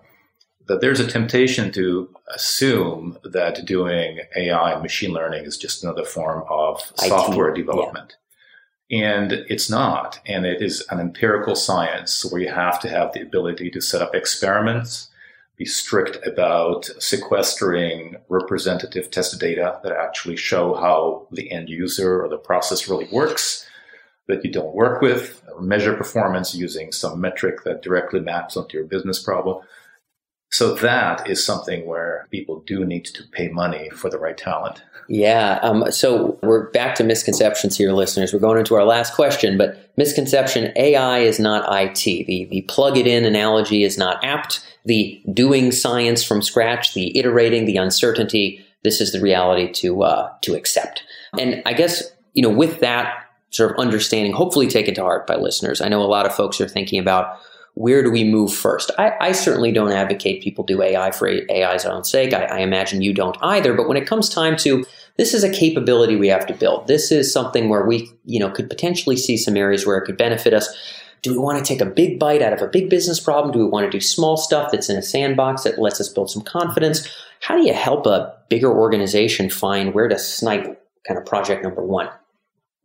that 0.68 0.80
there's 0.80 1.00
a 1.00 1.08
temptation 1.08 1.72
to 1.74 2.10
assume 2.34 3.18
that 3.24 3.66
doing 3.66 4.20
AI 4.36 4.74
and 4.74 4.82
machine 4.82 5.12
learning 5.12 5.44
is 5.44 5.58
just 5.58 5.84
another 5.84 6.06
form 6.06 6.44
of 6.50 6.80
IT, 7.00 7.10
software 7.10 7.54
development. 7.54 8.16
And 8.94 9.32
it's 9.50 9.72
not. 9.72 10.20
And 10.28 10.46
it 10.46 10.62
is 10.62 10.86
an 10.92 11.00
empirical 11.00 11.56
science 11.56 12.24
where 12.32 12.40
you 12.40 12.50
have 12.50 12.80
to 12.82 12.90
have 12.90 13.12
the 13.12 13.24
ability 13.24 13.72
to 13.72 13.82
set 13.82 14.04
up 14.04 14.14
experiments, 14.14 15.10
be 15.58 15.66
strict 15.66 16.24
about 16.28 16.86
sequestering 17.00 18.18
representative 18.30 19.10
test 19.10 19.40
data 19.40 19.80
that 19.82 19.94
actually 19.94 20.36
show 20.36 20.76
how 20.76 21.28
the 21.32 21.52
end 21.52 21.70
user 21.70 22.24
or 22.24 22.30
the 22.30 22.38
process 22.38 22.88
really 22.88 23.08
works 23.12 23.68
that 24.28 24.46
you 24.46 24.52
don't 24.52 24.76
work 24.76 25.02
with, 25.02 25.44
measure 25.60 25.96
performance 25.96 26.54
using 26.54 26.92
some 26.92 27.20
metric 27.20 27.64
that 27.64 27.82
directly 27.82 28.20
maps 28.20 28.56
onto 28.56 28.78
your 28.78 28.86
business 28.86 29.22
problem. 29.22 29.64
So 30.54 30.76
that 30.76 31.28
is 31.28 31.44
something 31.44 31.88
where 31.88 32.28
people 32.30 32.60
do 32.68 32.86
need 32.86 33.06
to 33.06 33.24
pay 33.32 33.48
money 33.48 33.90
for 33.90 34.08
the 34.08 34.20
right 34.20 34.38
talent. 34.38 34.84
Yeah. 35.10 35.58
Um, 35.64 35.92
so 35.92 36.38
we're 36.44 36.70
back 36.70 36.94
to 36.96 37.04
misconceptions 37.04 37.76
here, 37.76 37.92
listeners. 37.92 38.32
We're 38.32 38.40
going 38.40 38.60
into 38.60 38.76
our 38.76 38.86
last 38.86 39.16
question, 39.16 39.58
but 39.58 39.92
misconception 39.98 40.72
AI 40.76 41.20
is 41.22 41.40
not 41.40 41.66
IT. 41.76 42.04
The, 42.04 42.46
the 42.52 42.62
plug 42.68 42.98
it 42.98 43.08
in 43.08 43.26
analogy 43.26 43.84
is 43.84 43.98
not 43.98 44.24
apt. 44.24 44.64
The 44.86 45.20
doing 45.34 45.72
science 45.72 46.24
from 46.24 46.44
scratch, 46.44 46.94
the 46.94 47.18
iterating, 47.18 47.66
the 47.66 47.78
uncertainty, 47.78 48.64
this 48.84 49.02
is 49.02 49.12
the 49.12 49.22
reality 49.22 49.72
to, 49.72 50.04
uh, 50.04 50.32
to 50.42 50.54
accept. 50.54 51.02
And 51.40 51.64
I 51.66 51.74
guess, 51.74 52.04
you 52.34 52.44
know, 52.44 52.56
with 52.56 52.80
that 52.82 53.26
sort 53.50 53.72
of 53.72 53.80
understanding, 53.80 54.34
hopefully 54.34 54.68
taken 54.68 54.94
to 54.94 55.02
heart 55.02 55.26
by 55.26 55.36
listeners, 55.36 55.82
I 55.82 55.90
know 55.90 56.04
a 56.04 56.06
lot 56.06 56.28
of 56.28 56.36
folks 56.36 56.62
are 56.62 56.68
thinking 56.68 57.00
about 57.00 57.40
where 57.76 58.04
do 58.04 58.12
we 58.12 58.24
move 58.24 58.54
first? 58.54 58.92
I, 58.98 59.14
I, 59.20 59.32
certainly 59.32 59.72
don't 59.72 59.92
advocate 59.92 60.44
people 60.44 60.64
do 60.64 60.84
AI 60.84 61.10
for 61.12 61.28
AI's 61.28 61.86
own 61.86 62.04
sake. 62.04 62.34
I, 62.34 62.44
I, 62.44 62.58
imagine 62.60 63.02
you 63.02 63.14
don't 63.14 63.38
either. 63.42 63.74
But 63.74 63.88
when 63.88 63.98
it 63.98 64.06
comes 64.06 64.30
time 64.30 64.56
to 64.58 64.86
this 65.18 65.34
is 65.34 65.44
a 65.44 65.52
capability 65.52 66.16
we 66.16 66.28
have 66.28 66.48
to 66.48 66.54
build. 66.54 66.88
This 66.88 67.12
is 67.12 67.32
something 67.32 67.70
where 67.70 67.86
we, 67.86 68.12
you 68.26 68.40
know, 68.40 68.50
could 68.50 68.70
potentially 68.70 69.16
see 69.16 69.38
some 69.38 69.56
areas 69.56 69.86
where 69.86 69.98
it 69.98 70.06
could 70.06 70.18
benefit 70.18 70.54
us. 70.54 70.68
Do 71.22 71.32
we 71.32 71.38
want 71.38 71.58
to 71.58 71.64
take 71.64 71.82
a 71.82 71.86
big 71.86 72.20
bite 72.20 72.42
out 72.42 72.54
of 72.54 72.62
a 72.62 72.68
big 72.68 72.90
business 72.90 73.20
problem? 73.20 73.54
Do 73.54 73.60
we 73.60 73.66
want 73.66 73.86
to 73.86 73.90
do 73.90 74.02
small 74.02 74.38
stuff 74.38 74.72
that's 74.72 74.90
in 74.90 74.98
a 74.98 75.02
sandbox 75.04 75.64
that 75.64 75.80
lets 75.80 76.02
us 76.02 76.10
build 76.10 76.30
some 76.30 76.42
confidence? 76.42 77.08
How 77.42 77.56
do 77.56 77.66
you 77.66 77.74
help 77.74 78.06
a 78.06 78.36
bigger 78.50 78.72
organization 78.72 79.50
find 79.50 79.94
where 79.94 80.08
to 80.08 80.18
snipe 80.18 80.84
kind 81.08 81.18
of 81.18 81.26
project 81.26 81.64
number 81.64 81.84
one? 81.84 82.10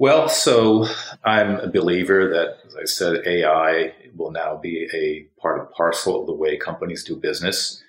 Well, 0.01 0.29
so 0.29 0.87
I'm 1.25 1.57
a 1.57 1.67
believer 1.67 2.29
that, 2.31 2.59
as 2.69 2.77
I 2.77 2.85
said, 2.85 3.27
AI 3.27 3.93
will 4.17 4.31
now 4.31 4.57
be 4.57 4.89
a 4.95 5.41
part 5.41 5.59
and 5.59 5.71
parcel 5.71 6.21
of 6.21 6.27
the 6.27 6.35
way 6.35 6.57
companies 6.57 7.03
do 7.03 7.17
business. 7.17 7.83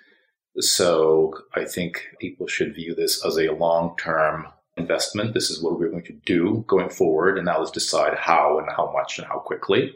So 0.58 1.36
I 1.54 1.66
think 1.66 2.08
people 2.20 2.48
should 2.48 2.74
view 2.74 2.96
this 2.96 3.24
as 3.24 3.38
a 3.38 3.54
long 3.54 3.96
term 3.98 4.48
investment. 4.76 5.36
This 5.36 5.52
is 5.52 5.62
what 5.62 5.80
we're 5.80 5.92
going 5.92 6.04
to 6.06 6.20
do 6.26 6.64
going 6.68 6.90
forward. 6.90 7.38
And 7.38 7.46
now 7.46 7.60
let's 7.60 7.70
decide 7.70 8.18
how 8.18 8.58
and 8.58 8.68
how 8.76 8.92
much 8.92 9.20
and 9.20 9.28
how 9.28 9.38
quickly. 9.38 9.94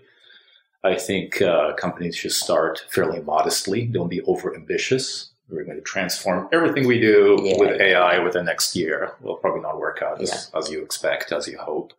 I 0.83 0.95
think 0.95 1.41
uh, 1.41 1.73
companies 1.73 2.15
should 2.15 2.33
start 2.33 2.85
fairly 2.91 3.21
modestly. 3.21 3.85
Don't 3.85 4.09
be 4.09 4.21
over 4.23 4.55
ambitious. 4.55 5.31
We're 5.49 5.63
going 5.63 5.77
to 5.77 5.83
transform 5.83 6.47
everything 6.51 6.85
we 6.85 6.99
do 6.99 7.39
yeah. 7.41 7.55
with 7.57 7.81
AI 7.81 8.19
within 8.19 8.45
next 8.45 8.75
year. 8.75 9.13
Will 9.21 9.37
probably 9.37 9.61
not 9.61 9.79
work 9.79 10.01
out 10.03 10.21
as, 10.21 10.29
yeah. 10.29 10.59
as 10.59 10.69
you 10.69 10.83
expect, 10.83 11.31
as 11.31 11.47
you 11.47 11.57
hope. 11.57 11.93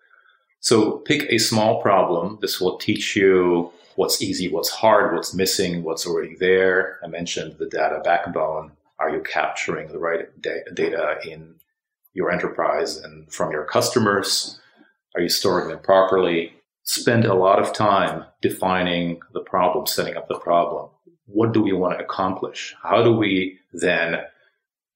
So 0.64 0.92
pick 1.00 1.30
a 1.30 1.36
small 1.36 1.82
problem. 1.82 2.38
This 2.40 2.58
will 2.58 2.78
teach 2.78 3.14
you 3.14 3.70
what's 3.96 4.22
easy, 4.22 4.48
what's 4.48 4.70
hard, 4.70 5.12
what's 5.12 5.34
missing, 5.34 5.82
what's 5.82 6.06
already 6.06 6.36
there. 6.36 6.98
I 7.04 7.06
mentioned 7.06 7.56
the 7.58 7.66
data 7.66 8.00
backbone. 8.02 8.72
Are 8.98 9.10
you 9.10 9.20
capturing 9.20 9.88
the 9.88 9.98
right 9.98 10.26
da- 10.40 10.64
data 10.72 11.18
in 11.22 11.56
your 12.14 12.30
enterprise 12.30 12.96
and 12.96 13.30
from 13.30 13.52
your 13.52 13.64
customers? 13.64 14.58
Are 15.14 15.20
you 15.20 15.28
storing 15.28 15.68
them 15.68 15.80
properly? 15.80 16.54
Spend 16.84 17.26
a 17.26 17.34
lot 17.34 17.60
of 17.60 17.74
time 17.74 18.24
defining 18.40 19.20
the 19.34 19.40
problem, 19.40 19.86
setting 19.86 20.16
up 20.16 20.28
the 20.28 20.38
problem. 20.38 20.88
What 21.26 21.52
do 21.52 21.60
we 21.60 21.74
want 21.74 21.98
to 21.98 22.02
accomplish? 22.02 22.74
How 22.82 23.02
do 23.02 23.12
we 23.12 23.58
then 23.74 24.16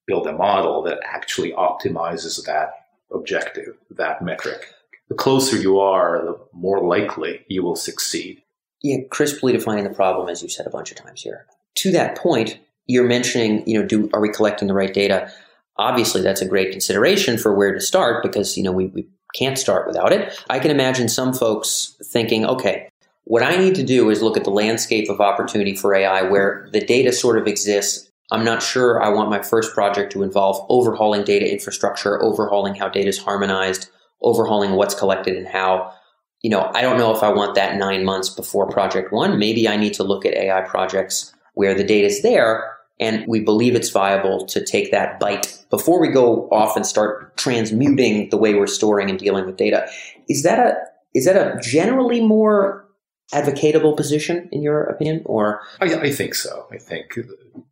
build 0.07 0.25
a 0.25 0.33
model 0.33 0.81
that 0.81 0.97
actually 1.05 1.51
optimizes 1.51 2.43
that 2.47 2.71
objective, 3.11 3.77
that 3.91 4.23
metric? 4.23 4.73
The 5.09 5.15
closer 5.15 5.57
you 5.57 5.79
are, 5.79 6.23
the 6.23 6.39
more 6.53 6.87
likely 6.87 7.45
you 7.49 7.63
will 7.63 7.75
succeed. 7.75 8.41
Yeah, 8.81 8.97
crisply 9.09 9.51
defining 9.51 9.83
the 9.83 9.89
problem, 9.89 10.29
as 10.29 10.41
you 10.41 10.49
said 10.49 10.65
a 10.65 10.69
bunch 10.69 10.91
of 10.91 10.97
times 10.97 11.21
here. 11.21 11.45
To 11.79 11.91
that 11.91 12.17
point, 12.17 12.59
you're 12.85 13.07
mentioning, 13.07 13.67
you 13.67 13.79
know, 13.79 13.85
do 13.85 14.09
are 14.13 14.21
we 14.21 14.29
collecting 14.29 14.67
the 14.67 14.73
right 14.73 14.93
data? 14.93 15.31
Obviously, 15.77 16.21
that's 16.21 16.41
a 16.41 16.47
great 16.47 16.71
consideration 16.71 17.37
for 17.37 17.53
where 17.53 17.73
to 17.73 17.81
start 17.81 18.23
because 18.23 18.57
you 18.57 18.63
know 18.63 18.71
we, 18.71 18.87
we 18.87 19.07
can't 19.35 19.57
start 19.57 19.87
without 19.87 20.13
it. 20.13 20.37
I 20.49 20.59
can 20.59 20.71
imagine 20.71 21.09
some 21.09 21.33
folks 21.33 21.95
thinking, 22.03 22.45
okay, 22.45 22.89
what 23.25 23.43
I 23.43 23.57
need 23.57 23.75
to 23.75 23.83
do 23.83 24.09
is 24.09 24.21
look 24.21 24.37
at 24.37 24.43
the 24.43 24.49
landscape 24.49 25.09
of 25.09 25.21
opportunity 25.21 25.75
for 25.75 25.93
AI 25.93 26.23
where 26.23 26.67
the 26.71 26.81
data 26.81 27.11
sort 27.11 27.37
of 27.37 27.47
exists. 27.47 28.09
I'm 28.31 28.43
not 28.43 28.63
sure 28.63 29.01
I 29.01 29.09
want 29.09 29.29
my 29.29 29.41
first 29.41 29.73
project 29.73 30.11
to 30.13 30.23
involve 30.23 30.65
overhauling 30.69 31.23
data 31.23 31.51
infrastructure, 31.51 32.21
overhauling 32.23 32.75
how 32.75 32.89
data 32.89 33.09
is 33.09 33.17
harmonized, 33.17 33.89
overhauling 34.21 34.71
what's 34.71 34.95
collected 34.95 35.35
and 35.35 35.47
how. 35.47 35.93
You 36.41 36.49
know, 36.49 36.71
I 36.73 36.81
don't 36.81 36.97
know 36.97 37.13
if 37.13 37.21
I 37.21 37.29
want 37.29 37.55
that 37.55 37.75
nine 37.75 38.05
months 38.05 38.29
before 38.29 38.69
project 38.69 39.11
one. 39.11 39.37
Maybe 39.37 39.67
I 39.67 39.75
need 39.75 39.93
to 39.95 40.03
look 40.03 40.25
at 40.25 40.33
AI 40.33 40.61
projects 40.61 41.33
where 41.53 41.73
the 41.73 41.83
data 41.83 42.07
is 42.07 42.21
there 42.21 42.77
and 42.99 43.25
we 43.27 43.41
believe 43.41 43.75
it's 43.75 43.89
viable 43.89 44.45
to 44.45 44.63
take 44.63 44.91
that 44.91 45.19
bite 45.19 45.63
before 45.69 45.99
we 45.99 46.09
go 46.09 46.47
off 46.49 46.75
and 46.75 46.85
start 46.85 47.35
transmuting 47.37 48.29
the 48.29 48.37
way 48.37 48.53
we're 48.53 48.67
storing 48.67 49.09
and 49.09 49.19
dealing 49.19 49.45
with 49.45 49.57
data. 49.57 49.89
Is 50.29 50.43
that 50.43 50.59
a 50.59 50.77
is 51.13 51.25
that 51.25 51.35
a 51.35 51.59
generally 51.61 52.21
more 52.21 52.85
advocatable 53.33 53.95
position 53.95 54.49
in 54.51 54.61
your 54.61 54.83
opinion 54.83 55.21
or 55.25 55.61
I, 55.79 55.85
I 55.85 56.11
think 56.11 56.33
so 56.33 56.65
i 56.71 56.77
think 56.77 57.15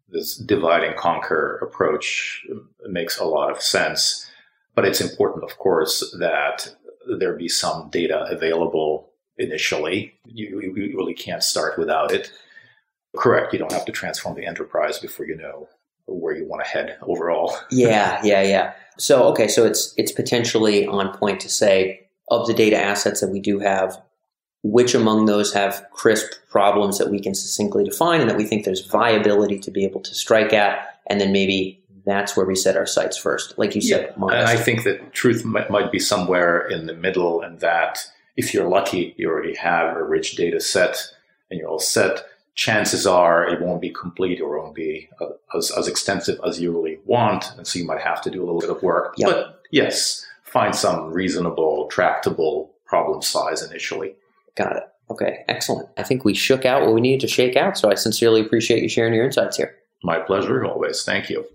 this 0.09 0.35
divide 0.35 0.83
and 0.83 0.95
conquer 0.95 1.57
approach 1.63 2.45
makes 2.87 3.17
a 3.17 3.25
lot 3.25 3.49
of 3.49 3.59
sense 3.59 4.26
But 4.77 4.85
it's 4.85 5.01
important, 5.01 5.43
of 5.43 5.57
course, 5.57 6.13
that 6.19 6.71
there 7.17 7.33
be 7.33 7.49
some 7.49 7.89
data 7.89 8.27
available 8.29 9.09
initially. 9.35 10.13
You, 10.27 10.61
you 10.61 10.95
really 10.95 11.15
can't 11.15 11.41
start 11.41 11.79
without 11.79 12.11
it. 12.11 12.31
Correct. 13.15 13.53
You 13.53 13.57
don't 13.57 13.71
have 13.71 13.85
to 13.85 13.91
transform 13.91 14.35
the 14.35 14.45
enterprise 14.45 14.99
before 14.99 15.25
you 15.25 15.35
know 15.35 15.67
where 16.05 16.35
you 16.35 16.45
want 16.45 16.63
to 16.63 16.69
head 16.69 16.95
overall. 17.01 17.57
yeah, 17.71 18.21
yeah, 18.23 18.43
yeah. 18.43 18.73
So 18.99 19.23
okay, 19.29 19.47
so 19.47 19.65
it's 19.65 19.95
it's 19.97 20.11
potentially 20.11 20.85
on 20.85 21.17
point 21.17 21.39
to 21.39 21.49
say 21.49 22.07
of 22.29 22.45
the 22.45 22.53
data 22.53 22.77
assets 22.77 23.19
that 23.21 23.31
we 23.31 23.39
do 23.39 23.57
have, 23.57 23.99
which 24.61 24.93
among 24.93 25.25
those 25.25 25.55
have 25.55 25.87
crisp 25.91 26.33
problems 26.51 26.99
that 26.99 27.09
we 27.09 27.19
can 27.19 27.33
succinctly 27.33 27.83
define 27.83 28.21
and 28.21 28.29
that 28.29 28.37
we 28.37 28.45
think 28.45 28.63
there's 28.63 28.85
viability 28.85 29.57
to 29.57 29.71
be 29.71 29.83
able 29.85 30.01
to 30.01 30.13
strike 30.13 30.53
at, 30.53 30.99
and 31.07 31.19
then 31.19 31.31
maybe 31.31 31.83
that's 32.07 32.35
where 32.35 32.45
we 32.45 32.55
set 32.55 32.77
our 32.77 32.85
sights 32.85 33.17
first, 33.17 33.57
like 33.57 33.75
you 33.75 33.81
said. 33.81 34.13
Yeah. 34.17 34.23
And 34.27 34.47
I 34.47 34.55
think 34.55 34.83
that 34.85 35.13
truth 35.13 35.43
might, 35.43 35.69
might 35.69 35.91
be 35.91 35.99
somewhere 35.99 36.65
in 36.67 36.87
the 36.87 36.93
middle, 36.93 37.41
and 37.41 37.59
that 37.59 37.99
if 38.37 38.53
you're 38.53 38.69
lucky, 38.69 39.13
you 39.17 39.29
already 39.29 39.55
have 39.55 39.97
a 39.97 40.03
rich 40.03 40.35
data 40.35 40.59
set 40.59 40.97
and 41.49 41.59
you're 41.59 41.69
all 41.69 41.79
set. 41.79 42.23
Chances 42.55 43.05
are 43.05 43.47
it 43.47 43.61
won't 43.61 43.81
be 43.81 43.89
complete 43.89 44.41
or 44.41 44.59
won't 44.59 44.73
be 44.73 45.09
uh, 45.21 45.27
as, 45.55 45.71
as 45.77 45.87
extensive 45.87 46.39
as 46.45 46.59
you 46.59 46.71
really 46.71 46.99
want. 47.05 47.51
And 47.57 47.67
so 47.67 47.77
you 47.77 47.85
might 47.85 48.01
have 48.01 48.21
to 48.23 48.31
do 48.31 48.43
a 48.43 48.45
little 48.45 48.61
bit 48.61 48.69
of 48.69 48.81
work. 48.81 49.13
Yep. 49.17 49.29
But 49.29 49.61
yes, 49.71 50.25
find 50.43 50.75
some 50.75 51.11
reasonable, 51.11 51.87
tractable 51.87 52.71
problem 52.85 53.21
size 53.21 53.61
initially. 53.61 54.15
Got 54.55 54.77
it. 54.77 54.83
Okay, 55.09 55.45
excellent. 55.47 55.89
I 55.97 56.03
think 56.03 56.25
we 56.25 56.33
shook 56.33 56.65
out 56.65 56.81
what 56.81 56.93
we 56.93 57.01
needed 57.01 57.21
to 57.21 57.27
shake 57.27 57.55
out. 57.55 57.77
So 57.77 57.91
I 57.91 57.95
sincerely 57.95 58.41
appreciate 58.41 58.83
you 58.83 58.89
sharing 58.89 59.13
your 59.13 59.25
insights 59.25 59.57
here. 59.57 59.75
My 60.03 60.19
pleasure, 60.19 60.65
always. 60.65 61.03
Thank 61.03 61.29
you. 61.29 61.45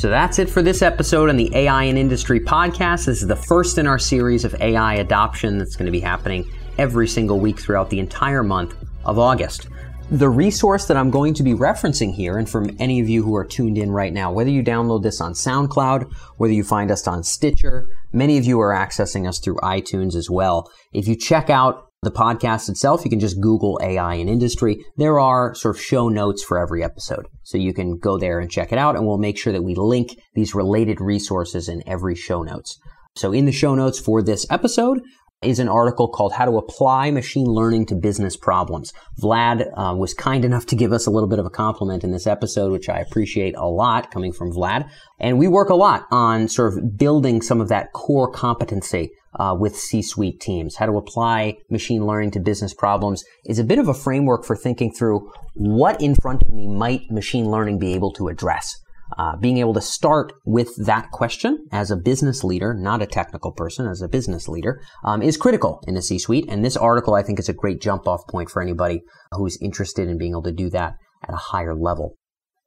So 0.00 0.08
that's 0.08 0.38
it 0.38 0.48
for 0.48 0.62
this 0.62 0.80
episode 0.80 1.28
on 1.28 1.36
the 1.36 1.54
AI 1.54 1.84
and 1.84 1.98
Industry 1.98 2.40
podcast. 2.40 3.04
This 3.04 3.20
is 3.20 3.26
the 3.26 3.36
first 3.36 3.76
in 3.76 3.86
our 3.86 3.98
series 3.98 4.46
of 4.46 4.54
AI 4.58 4.94
adoption 4.94 5.58
that's 5.58 5.76
going 5.76 5.84
to 5.84 5.92
be 5.92 6.00
happening 6.00 6.50
every 6.78 7.06
single 7.06 7.38
week 7.38 7.60
throughout 7.60 7.90
the 7.90 7.98
entire 7.98 8.42
month 8.42 8.74
of 9.04 9.18
August. 9.18 9.68
The 10.10 10.30
resource 10.30 10.86
that 10.86 10.96
I'm 10.96 11.10
going 11.10 11.34
to 11.34 11.42
be 11.42 11.52
referencing 11.52 12.14
here, 12.14 12.38
and 12.38 12.48
from 12.48 12.74
any 12.78 13.00
of 13.00 13.10
you 13.10 13.22
who 13.22 13.36
are 13.36 13.44
tuned 13.44 13.76
in 13.76 13.90
right 13.90 14.10
now, 14.10 14.32
whether 14.32 14.48
you 14.48 14.62
download 14.62 15.02
this 15.02 15.20
on 15.20 15.34
SoundCloud, 15.34 16.10
whether 16.38 16.54
you 16.54 16.64
find 16.64 16.90
us 16.90 17.06
on 17.06 17.22
Stitcher, 17.22 17.86
many 18.10 18.38
of 18.38 18.46
you 18.46 18.58
are 18.58 18.74
accessing 18.74 19.28
us 19.28 19.38
through 19.38 19.56
iTunes 19.56 20.14
as 20.14 20.30
well. 20.30 20.72
If 20.94 21.08
you 21.08 21.14
check 21.14 21.50
out 21.50 21.89
the 22.02 22.10
podcast 22.10 22.70
itself, 22.70 23.04
you 23.04 23.10
can 23.10 23.20
just 23.20 23.40
Google 23.42 23.78
AI 23.82 24.14
in 24.14 24.28
industry. 24.28 24.82
There 24.96 25.20
are 25.20 25.54
sort 25.54 25.76
of 25.76 25.82
show 25.82 26.08
notes 26.08 26.42
for 26.42 26.58
every 26.58 26.82
episode. 26.82 27.26
So 27.42 27.58
you 27.58 27.74
can 27.74 27.98
go 27.98 28.16
there 28.16 28.40
and 28.40 28.50
check 28.50 28.72
it 28.72 28.78
out 28.78 28.96
and 28.96 29.06
we'll 29.06 29.18
make 29.18 29.36
sure 29.36 29.52
that 29.52 29.64
we 29.64 29.74
link 29.74 30.18
these 30.34 30.54
related 30.54 30.98
resources 30.98 31.68
in 31.68 31.86
every 31.86 32.14
show 32.14 32.42
notes. 32.42 32.78
So 33.16 33.32
in 33.32 33.44
the 33.44 33.52
show 33.52 33.74
notes 33.74 33.98
for 33.98 34.22
this 34.22 34.46
episode, 34.50 35.02
is 35.42 35.58
an 35.58 35.68
article 35.68 36.06
called 36.06 36.34
How 36.34 36.44
to 36.44 36.58
Apply 36.58 37.10
Machine 37.10 37.46
Learning 37.46 37.86
to 37.86 37.94
Business 37.94 38.36
Problems. 38.36 38.92
Vlad 39.18 39.72
uh, 39.74 39.94
was 39.94 40.12
kind 40.12 40.44
enough 40.44 40.66
to 40.66 40.76
give 40.76 40.92
us 40.92 41.06
a 41.06 41.10
little 41.10 41.30
bit 41.30 41.38
of 41.38 41.46
a 41.46 41.50
compliment 41.50 42.04
in 42.04 42.12
this 42.12 42.26
episode, 42.26 42.70
which 42.70 42.90
I 42.90 42.98
appreciate 42.98 43.56
a 43.56 43.66
lot 43.66 44.10
coming 44.10 44.34
from 44.34 44.52
Vlad. 44.52 44.90
And 45.18 45.38
we 45.38 45.48
work 45.48 45.70
a 45.70 45.74
lot 45.74 46.06
on 46.10 46.46
sort 46.48 46.74
of 46.74 46.98
building 46.98 47.40
some 47.40 47.58
of 47.58 47.68
that 47.68 47.94
core 47.94 48.30
competency 48.30 49.12
uh, 49.34 49.56
with 49.58 49.76
C-suite 49.76 50.40
teams. 50.40 50.76
How 50.76 50.84
to 50.84 50.98
apply 50.98 51.56
machine 51.70 52.04
learning 52.06 52.32
to 52.32 52.40
business 52.40 52.74
problems 52.74 53.24
is 53.46 53.58
a 53.58 53.64
bit 53.64 53.78
of 53.78 53.88
a 53.88 53.94
framework 53.94 54.44
for 54.44 54.56
thinking 54.56 54.92
through 54.92 55.32
what 55.54 56.02
in 56.02 56.16
front 56.16 56.42
of 56.42 56.50
me 56.50 56.68
might 56.68 57.10
machine 57.10 57.50
learning 57.50 57.78
be 57.78 57.94
able 57.94 58.12
to 58.12 58.28
address. 58.28 58.76
Uh, 59.18 59.36
being 59.36 59.58
able 59.58 59.74
to 59.74 59.80
start 59.80 60.32
with 60.44 60.74
that 60.84 61.10
question 61.10 61.66
as 61.72 61.90
a 61.90 61.96
business 61.96 62.44
leader, 62.44 62.74
not 62.74 63.02
a 63.02 63.06
technical 63.06 63.52
person, 63.52 63.86
as 63.86 64.02
a 64.02 64.08
business 64.08 64.48
leader, 64.48 64.80
um, 65.04 65.22
is 65.22 65.36
critical 65.36 65.82
in 65.86 65.96
a 65.96 66.02
C-suite. 66.02 66.46
And 66.48 66.64
this 66.64 66.76
article, 66.76 67.14
I 67.14 67.22
think, 67.22 67.38
is 67.38 67.48
a 67.48 67.54
great 67.54 67.80
jump-off 67.80 68.22
point 68.28 68.50
for 68.50 68.62
anybody 68.62 69.02
who's 69.32 69.58
interested 69.60 70.08
in 70.08 70.18
being 70.18 70.32
able 70.32 70.42
to 70.42 70.52
do 70.52 70.70
that 70.70 70.94
at 71.26 71.34
a 71.34 71.36
higher 71.36 71.74
level. 71.74 72.16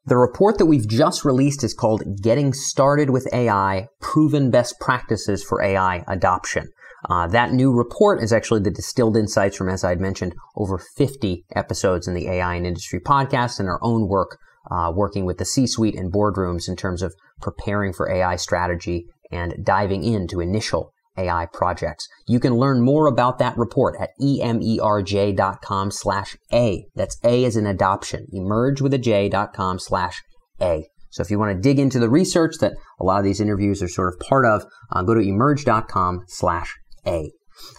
The 0.06 0.18
report 0.18 0.58
that 0.58 0.66
we've 0.66 0.88
just 0.88 1.24
released 1.24 1.64
is 1.64 1.74
called 1.74 2.04
Getting 2.22 2.52
Started 2.52 3.10
with 3.10 3.34
AI, 3.34 3.88
Proven 4.02 4.52
Best 4.52 4.76
Practices 4.82 5.44
for 5.44 5.62
AI 5.62 6.04
Adoption. 6.10 6.68
Uh, 7.10 7.28
that 7.28 7.54
new 7.54 7.72
report 7.72 8.22
is 8.22 8.32
actually 8.32 8.62
the 8.62 8.72
distilled 8.72 9.18
insights 9.18 9.58
from, 9.58 9.70
as 9.70 9.84
I'd 9.84 10.00
mentioned, 10.00 10.36
over 10.56 10.78
50 10.98 11.46
episodes 11.56 12.08
in 12.08 12.14
the 12.14 12.28
AI 12.28 12.56
and 12.56 12.66
industry 12.66 13.00
podcast 13.00 13.60
and 13.60 13.70
our 13.70 13.80
own 13.82 14.08
work 14.08 14.38
uh, 14.70 14.92
working 14.94 15.26
with 15.26 15.38
the 15.38 15.46
C-suite 15.46 15.96
and 15.96 16.12
boardrooms 16.12 16.68
in 16.68 16.76
terms 16.76 17.02
of 17.02 17.14
preparing 17.42 17.94
for 17.94 18.10
AI 18.10 18.36
strategy 18.36 19.06
and 19.32 19.66
diving 19.66 20.04
into 20.04 20.40
initial 20.40 20.94
AI 21.18 21.48
projects. 21.54 22.08
You 22.28 22.40
can 22.40 22.56
learn 22.56 22.82
more 22.82 23.08
about 23.08 23.40
that 23.40 23.58
report 23.58 23.96
at 24.00 24.10
emerj.com 24.22 25.92
slash 25.92 26.38
A. 26.52 26.86
That's 26.96 27.18
A 27.24 27.46
as 27.46 27.56
in 27.56 27.66
adoption. 27.66 28.28
Emerj 28.34 28.82
with 28.82 28.94
a 28.94 28.98
J.com 28.98 29.80
slash 29.80 30.24
A. 30.62 30.88
So 31.10 31.22
if 31.22 31.30
you 31.30 31.38
want 31.38 31.56
to 31.56 31.62
dig 31.62 31.78
into 31.78 32.00
the 32.00 32.10
research 32.10 32.56
that 32.60 32.74
a 33.00 33.04
lot 33.04 33.20
of 33.20 33.24
these 33.24 33.40
interviews 33.40 33.84
are 33.84 33.88
sort 33.88 34.14
of 34.14 34.20
part 34.28 34.46
of, 34.46 34.66
uh, 34.92 35.04
go 35.04 35.14
to 35.14 35.22
emerj.com 35.22 36.24
slash 36.28 36.76
A. 37.06 37.32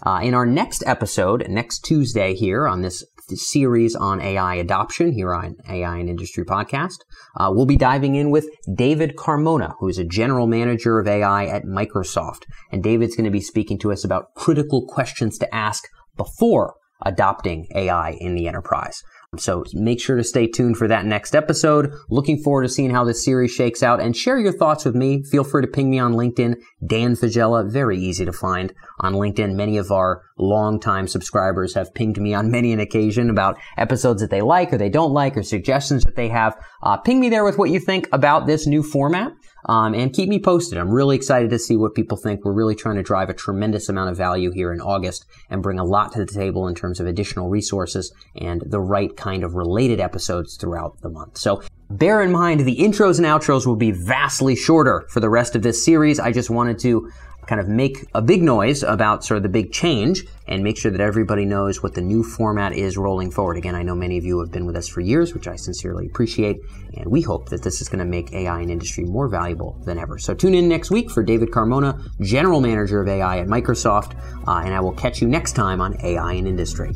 Uh, 0.05 0.21
in 0.23 0.35
our 0.35 0.47
next 0.47 0.83
episode, 0.87 1.47
next 1.49 1.81
Tuesday 1.81 2.35
here 2.35 2.67
on 2.67 2.83
this 2.83 3.05
series 3.29 3.95
on 3.95 4.21
AI 4.21 4.57
adoption 4.57 5.13
here 5.13 5.35
on 5.35 5.57
AI 5.69 5.99
and 5.99 6.09
Industry 6.09 6.45
Podcast. 6.45 6.99
Uh, 7.37 7.51
we'll 7.53 7.67
be 7.67 7.77
diving 7.77 8.15
in 8.15 8.31
with 8.31 8.49
David 8.75 9.17
Carmona, 9.17 9.75
who 9.79 9.89
is 9.89 9.99
a 9.99 10.05
general 10.05 10.47
manager 10.47 10.99
of 10.99 11.09
AI 11.09 11.47
at 11.47 11.65
Microsoft. 11.65 12.43
And 12.71 12.83
David's 12.83 13.17
going 13.17 13.25
to 13.25 13.31
be 13.31 13.41
speaking 13.41 13.79
to 13.79 13.93
us 13.93 14.05
about 14.05 14.35
critical 14.35 14.87
questions 14.87 15.39
to 15.39 15.55
ask 15.55 15.85
before 16.17 16.75
adopting 17.03 17.67
AI 17.75 18.13
in 18.21 18.35
the 18.35 18.47
enterprise. 18.49 19.03
So 19.39 19.65
make 19.73 20.01
sure 20.01 20.17
to 20.17 20.25
stay 20.25 20.47
tuned 20.47 20.77
for 20.77 20.89
that 20.89 21.07
next 21.07 21.35
episode. 21.35 21.93
Looking 22.09 22.43
forward 22.43 22.63
to 22.63 22.69
seeing 22.69 22.91
how 22.91 23.05
this 23.05 23.25
series 23.25 23.53
shakes 23.53 23.83
out 23.83 24.01
and 24.01 24.17
share 24.17 24.39
your 24.39 24.53
thoughts 24.53 24.85
with 24.85 24.95
me. 24.95 25.23
Feel 25.23 25.45
free 25.45 25.63
to 25.63 25.69
ping 25.69 25.91
me 25.91 25.99
on 25.99 26.15
LinkedIn, 26.15 26.57
Dan 26.87 27.15
Faggella, 27.15 27.71
very 27.71 27.99
easy 27.99 28.25
to 28.25 28.33
find 28.33 28.73
on 29.01 29.15
LinkedIn. 29.15 29.55
Many 29.55 29.79
of 29.79 29.91
our 29.91 30.23
longtime 30.39 31.09
subscribers 31.09 31.75
have 31.75 31.95
pinged 31.95 32.21
me 32.21 32.35
on 32.35 32.51
many 32.51 32.73
an 32.73 32.81
occasion 32.81 33.31
about 33.31 33.59
episodes 33.77 34.21
that 34.21 34.31
they 34.31 34.43
like 34.43 34.73
or 34.73 34.79
they 34.79 34.89
don't 34.89 35.13
like 35.13 35.37
or 35.37 35.43
suggestions 35.43 36.05
that 36.05 36.17
they 36.17 36.29
have. 36.29 36.57
Uh, 36.83 36.97
ping 36.97 37.21
me 37.21 37.29
there 37.29 37.45
with 37.45 37.59
what 37.59 37.71
you 37.71 37.81
think 37.81 38.09
about 38.13 38.47
this 38.47 38.67
new 38.67 38.83
format. 38.83 39.33
Um, 39.67 39.95
and 39.95 40.13
keep 40.13 40.29
me 40.29 40.39
posted. 40.39 40.79
I'm 40.79 40.91
really 40.91 41.17
excited 41.17 41.51
to 41.51 41.59
see 41.59 41.77
what 41.77 41.95
people 41.95 42.17
think. 42.17 42.45
We're 42.45 42.53
really 42.53 42.75
trying 42.75 42.97
to 42.97 43.03
drive 43.03 43.31
a 43.31 43.35
tremendous 43.35 43.89
amount 43.89 44.11
of 44.11 44.17
value 44.17 44.51
here 44.51 44.73
in 44.73 44.81
August 44.81 45.25
and 45.49 45.63
bring 45.63 45.79
a 45.79 45.85
lot 45.85 46.13
to 46.13 46.25
the 46.25 46.31
table 46.31 46.69
in 46.69 46.75
terms 46.75 47.01
of 47.01 47.07
additional 47.07 47.49
resources 47.49 48.13
and 48.37 48.63
the 48.67 48.81
right 48.81 49.17
kind 49.17 49.43
of 49.43 49.55
related 49.55 50.01
episodes 50.01 50.57
throughout 50.57 51.01
the 51.01 51.09
month. 51.09 51.39
So 51.39 51.63
bear 51.91 52.23
in 52.23 52.33
mind 52.33 52.61
the 52.61 52.77
intros 52.77 53.19
and 53.19 53.27
outros 53.27 53.67
will 53.67 53.77
be 53.77 53.91
vastly 53.91 54.57
shorter 54.57 55.07
for 55.09 55.21
the 55.21 55.31
rest 55.31 55.55
of 55.55 55.63
this 55.63 55.85
series. 55.85 56.21
I 56.21 56.33
just 56.33 56.51
wanted 56.51 56.79
to 56.81 57.11
kind 57.47 57.61
of 57.61 57.69
make 57.69 58.07
a 58.15 58.23
big 58.23 58.43
noise 58.43 58.83
about 58.83 59.25
sort 59.25 59.37
of 59.37 59.43
the 59.43 59.49
big 59.49 59.73
change 59.73 60.25
and 60.47 60.63
make 60.63 60.77
sure 60.77 60.91
that 60.91 61.01
everybody 61.01 61.45
knows 61.45 61.83
what 61.83 61.95
the 61.95 62.01
new 62.01 62.23
format 62.23 62.73
is 62.73 62.97
rolling 62.97 63.31
forward. 63.31 63.57
Again, 63.57 63.75
I 63.75 63.83
know 63.83 63.95
many 63.95 64.19
of 64.19 64.25
you 64.25 64.41
have 64.41 64.51
been 64.51 64.67
with 64.67 64.77
us 64.77 64.89
for 64.89 65.01
years, 65.01 65.35
which 65.35 65.49
I 65.49 65.57
sincerely 65.57 66.07
appreciate, 66.07 66.59
and 66.95 67.07
we 67.07 67.23
hope 67.23 67.49
that 67.49 67.63
this 67.63 67.81
is 67.81 67.89
going 67.89 68.01
to 68.01 68.05
make 68.05 68.33
AI 68.33 68.61
and 68.61 68.71
industry 68.71 69.05
more 69.05 69.29
valuable 69.29 69.81
than 69.85 69.99
ever. 69.99 70.19
So 70.19 70.35
tune 70.35 70.55
in 70.55 70.69
next 70.69 70.91
week 70.91 71.11
for 71.11 71.23
David 71.23 71.51
Carmona, 71.51 72.01
General 72.21 72.61
Manager 72.61 73.01
of 73.01 73.09
AI 73.09 73.39
at 73.39 73.47
Microsoft, 73.47 74.19
uh, 74.47 74.63
and 74.65 74.75
I 74.75 74.81
will 74.81 74.93
catch 74.93 75.21
you 75.21 75.29
next 75.29 75.53
time 75.53 75.81
on 75.81 75.97
AI 76.05 76.35
and 76.35 76.47
Industry. 76.47 76.93